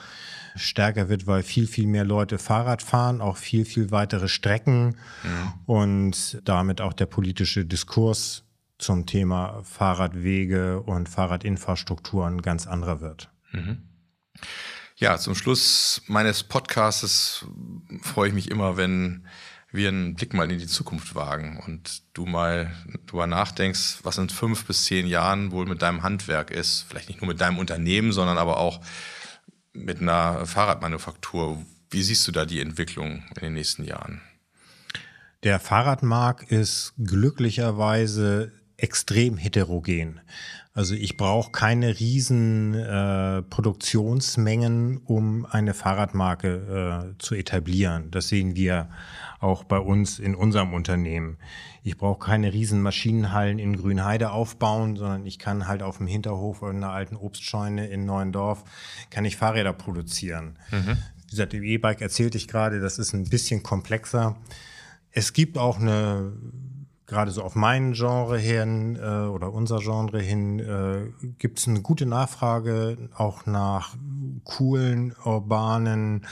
stärker 0.56 1.10
wird, 1.10 1.28
weil 1.28 1.44
viel, 1.44 1.68
viel 1.68 1.88
mehr 1.88 2.04
Leute 2.04 2.38
Fahrrad 2.38 2.82
fahren, 2.82 3.22
auch 3.22 3.38
viel, 3.38 3.66
viel 3.66 3.92
weitere 3.92 4.28
Strecken 4.28 4.98
ja. 5.24 5.54
und 5.66 6.42
damit 6.44 6.82
auch 6.82 6.94
der 6.94 7.06
politische 7.06 7.66
Diskurs 7.66 8.44
zum 8.78 9.06
Thema 9.06 9.62
Fahrradwege 9.64 10.82
und 10.82 11.08
Fahrradinfrastruktur 11.08 12.26
ein 12.26 12.42
ganz 12.42 12.68
anderer 12.68 13.00
wird. 13.00 13.30
Mhm. 13.52 13.84
Ja, 14.98 15.18
zum 15.18 15.36
Schluss 15.36 16.02
meines 16.08 16.44
Podcasts 16.44 17.46
freue 18.02 18.30
ich 18.30 18.36
mich 18.36 18.52
immer, 18.52 18.78
wenn 18.78 19.26
wir 19.72 19.90
einen 19.90 20.16
Blick 20.16 20.34
mal 20.34 20.52
in 20.52 20.60
die 20.60 20.68
Zukunft 20.68 21.16
wagen 21.16 21.62
und 21.66 22.04
du 22.14 22.26
mal 22.26 22.72
drüber 23.08 23.28
nachdenkst, 23.28 24.00
was 24.04 24.18
in 24.18 24.30
fünf 24.30 24.66
bis 24.66 24.86
zehn 24.86 25.08
Jahren 25.08 25.52
wohl 25.52 25.66
mit 25.66 25.82
deinem 25.82 26.04
Handwerk 26.04 26.52
ist. 26.52 26.86
Vielleicht 26.90 27.10
nicht 27.10 27.22
nur 27.22 27.30
mit 27.30 27.40
deinem 27.40 27.58
Unternehmen, 27.58 28.12
sondern 28.12 28.38
aber 28.38 28.58
auch 28.58 28.82
mit 29.74 30.02
einer 30.02 30.46
Fahrradmanufaktur. 30.46 31.64
Wie 31.90 32.04
siehst 32.04 32.28
du 32.28 32.32
da 32.32 32.46
die 32.46 32.60
Entwicklung 32.60 33.24
in 33.36 33.42
den 33.42 33.54
nächsten 33.54 33.84
Jahren? 33.84 34.22
Der 35.44 35.60
Fahrradmarkt 35.60 36.52
ist 36.52 36.94
glücklicherweise 36.98 38.52
extrem 38.78 39.38
heterogen. 39.38 40.20
Also 40.74 40.96
ich 40.96 41.18
brauche 41.18 41.52
keine 41.52 42.00
riesen 42.00 42.74
äh, 42.74 43.42
Produktionsmengen, 43.42 44.98
um 45.04 45.46
eine 45.46 45.74
Fahrradmarke 45.74 47.14
äh, 47.16 47.18
zu 47.20 47.36
etablieren. 47.36 48.10
Das 48.12 48.30
sehen 48.30 48.56
wir 48.56 48.90
auch 49.42 49.64
bei 49.64 49.80
uns 49.80 50.20
in 50.20 50.36
unserem 50.36 50.74
Unternehmen. 50.74 51.38
Ich 51.84 51.98
brauche 51.98 52.20
keine 52.20 52.54
riesen 52.54 52.82
Maschinenhallen 52.82 53.58
in 53.58 53.76
Grünheide 53.76 54.32
aufbauen, 54.32 54.96
sondern 54.96 55.26
ich 55.26 55.40
kann 55.40 55.68
halt 55.68 55.82
auf 55.82 55.98
dem 55.98 56.08
Hinterhof 56.08 56.62
oder 56.62 56.72
einer 56.72 56.92
alten 56.92 57.16
Obstscheune 57.16 57.88
in 57.88 58.06
Neuendorf 58.06 58.64
kann 59.10 59.26
ich 59.26 59.38
Fahrräder 59.38 59.74
produzieren. 59.74 60.60
Mhm. 60.70 60.98
Wie 61.26 61.32
gesagt, 61.32 61.54
im 61.56 61.64
E-Bike 61.64 62.02
erzählte 62.02 62.38
ich 62.38 62.48
gerade, 62.48 62.80
das 62.80 63.00
ist 63.00 63.14
ein 63.14 63.30
bisschen 63.30 63.64
komplexer. 63.64 64.38
Es 65.12 65.34
gibt 65.34 65.58
auch 65.58 65.80
eine 65.80 66.34
gerade 67.12 67.32
so 67.32 67.44
auf 67.44 67.56
mein 67.56 67.92
Genre 67.92 68.40
hin 68.40 68.96
äh, 68.96 69.28
oder 69.28 69.52
unser 69.52 69.80
Genre 69.80 70.22
hin 70.22 70.60
äh, 70.60 71.12
gibt 71.40 71.60
es 71.60 71.68
eine 71.68 71.82
gute 71.82 72.06
Nachfrage 72.06 73.10
auch 73.16 73.46
nach 73.46 73.98
coolen, 74.46 75.14
urbanen, 75.26 76.26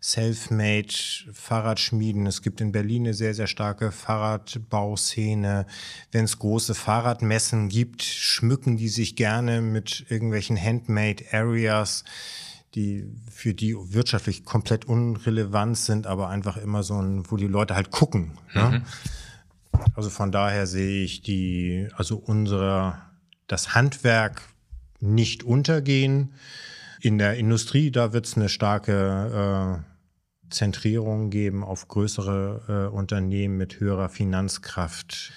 self-made 0.00 0.88
Fahrradschmieden. 1.34 2.26
Es 2.26 2.40
gibt 2.40 2.62
in 2.62 2.72
Berlin 2.72 3.02
eine 3.02 3.14
sehr, 3.14 3.34
sehr 3.34 3.46
starke 3.46 3.92
Fahrradbauszene. 3.92 5.66
Wenn 6.12 6.24
es 6.24 6.38
große 6.38 6.74
Fahrradmessen 6.74 7.68
gibt, 7.68 8.02
schmücken 8.02 8.78
die 8.78 8.88
sich 8.88 9.16
gerne 9.16 9.60
mit 9.60 10.06
irgendwelchen 10.08 10.60
Handmade 10.60 11.24
Areas 11.30 12.04
die 12.74 13.06
für 13.30 13.52
die 13.52 13.76
wirtschaftlich 13.76 14.46
komplett 14.46 14.86
unrelevant 14.86 15.76
sind, 15.76 16.06
aber 16.06 16.30
einfach 16.30 16.56
immer 16.56 16.82
so 16.82 16.94
ein, 17.02 17.30
wo 17.30 17.36
die 17.36 17.46
Leute 17.46 17.74
halt 17.74 17.90
gucken. 17.90 18.38
Ne? 18.54 18.62
Mhm. 18.62 18.82
Also 19.94 20.10
von 20.10 20.32
daher 20.32 20.66
sehe 20.66 21.04
ich 21.04 21.22
die, 21.22 21.88
also 21.96 22.16
unsere, 22.16 22.98
das 23.46 23.74
Handwerk 23.74 24.42
nicht 25.00 25.42
untergehen. 25.42 26.34
In 27.00 27.18
der 27.18 27.36
Industrie, 27.36 27.90
da 27.90 28.12
wird 28.12 28.26
es 28.26 28.36
eine 28.36 28.48
starke 28.48 29.82
äh, 29.82 29.92
Zentrierung 30.52 31.30
geben 31.30 31.64
auf 31.64 31.88
größere 31.88 32.88
äh, 32.90 32.94
Unternehmen 32.94 33.56
mit 33.56 33.80
höherer 33.80 34.08
Finanzkraft, 34.08 35.32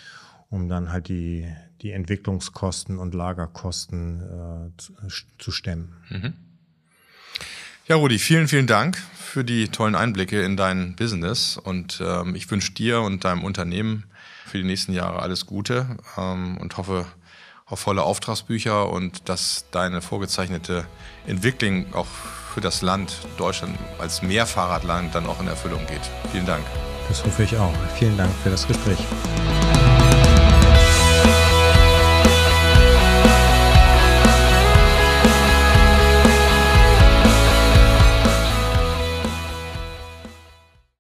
um 0.50 0.70
dann 0.70 0.92
halt 0.92 1.08
die, 1.08 1.48
die 1.82 1.92
Entwicklungskosten 1.92 3.00
und 3.00 3.16
Lagerkosten 3.16 4.22
äh, 4.22 4.78
zu, 4.78 4.94
zu, 5.40 5.52
stemmen. 5.52 5.94
Mhm. 6.10 6.34
Ja, 7.88 7.96
Rudi, 7.96 8.20
vielen, 8.20 8.48
vielen 8.48 8.68
Dank 8.68 8.98
für 9.16 9.44
die 9.44 9.68
tollen 9.70 9.96
Einblicke 9.96 10.42
in 10.44 10.58
dein 10.58 10.96
Business 10.96 11.58
und 11.58 12.02
ähm, 12.04 12.36
ich 12.36 12.50
wünsche 12.50 12.74
dir 12.74 13.02
und 13.02 13.24
deinem 13.26 13.44
Unternehmen 13.44 14.06
für 14.46 14.58
die 14.58 14.64
nächsten 14.64 14.94
Jahre 14.94 15.20
alles 15.22 15.46
Gute 15.46 15.98
ähm, 16.18 16.58
und 16.58 16.78
hoffe 16.78 17.06
auf 17.66 17.80
volle 17.80 18.04
Auftragsbücher 18.04 18.90
und 18.90 19.28
dass 19.28 19.66
deine 19.72 20.02
vorgezeichnete 20.02 20.86
Entwicklung 21.26 21.94
auch 21.94 22.08
für 22.54 22.62
das 22.62 22.82
Land 22.82 23.18
Deutschland 23.38 23.78
als 24.00 24.22
Mehrfahrradland 24.22 25.16
dann 25.16 25.26
auch 25.26 25.42
in 25.42 25.48
Erfüllung 25.48 25.86
geht. 25.88 26.02
Vielen 26.32 26.46
Dank. 26.46 26.64
Das 27.10 27.24
hoffe 27.26 27.44
ich 27.44 27.58
auch. 27.58 27.74
Vielen 27.98 28.18
Dank 28.18 28.32
für 28.44 28.50
das 28.50 28.68
Gespräch. 28.68 29.00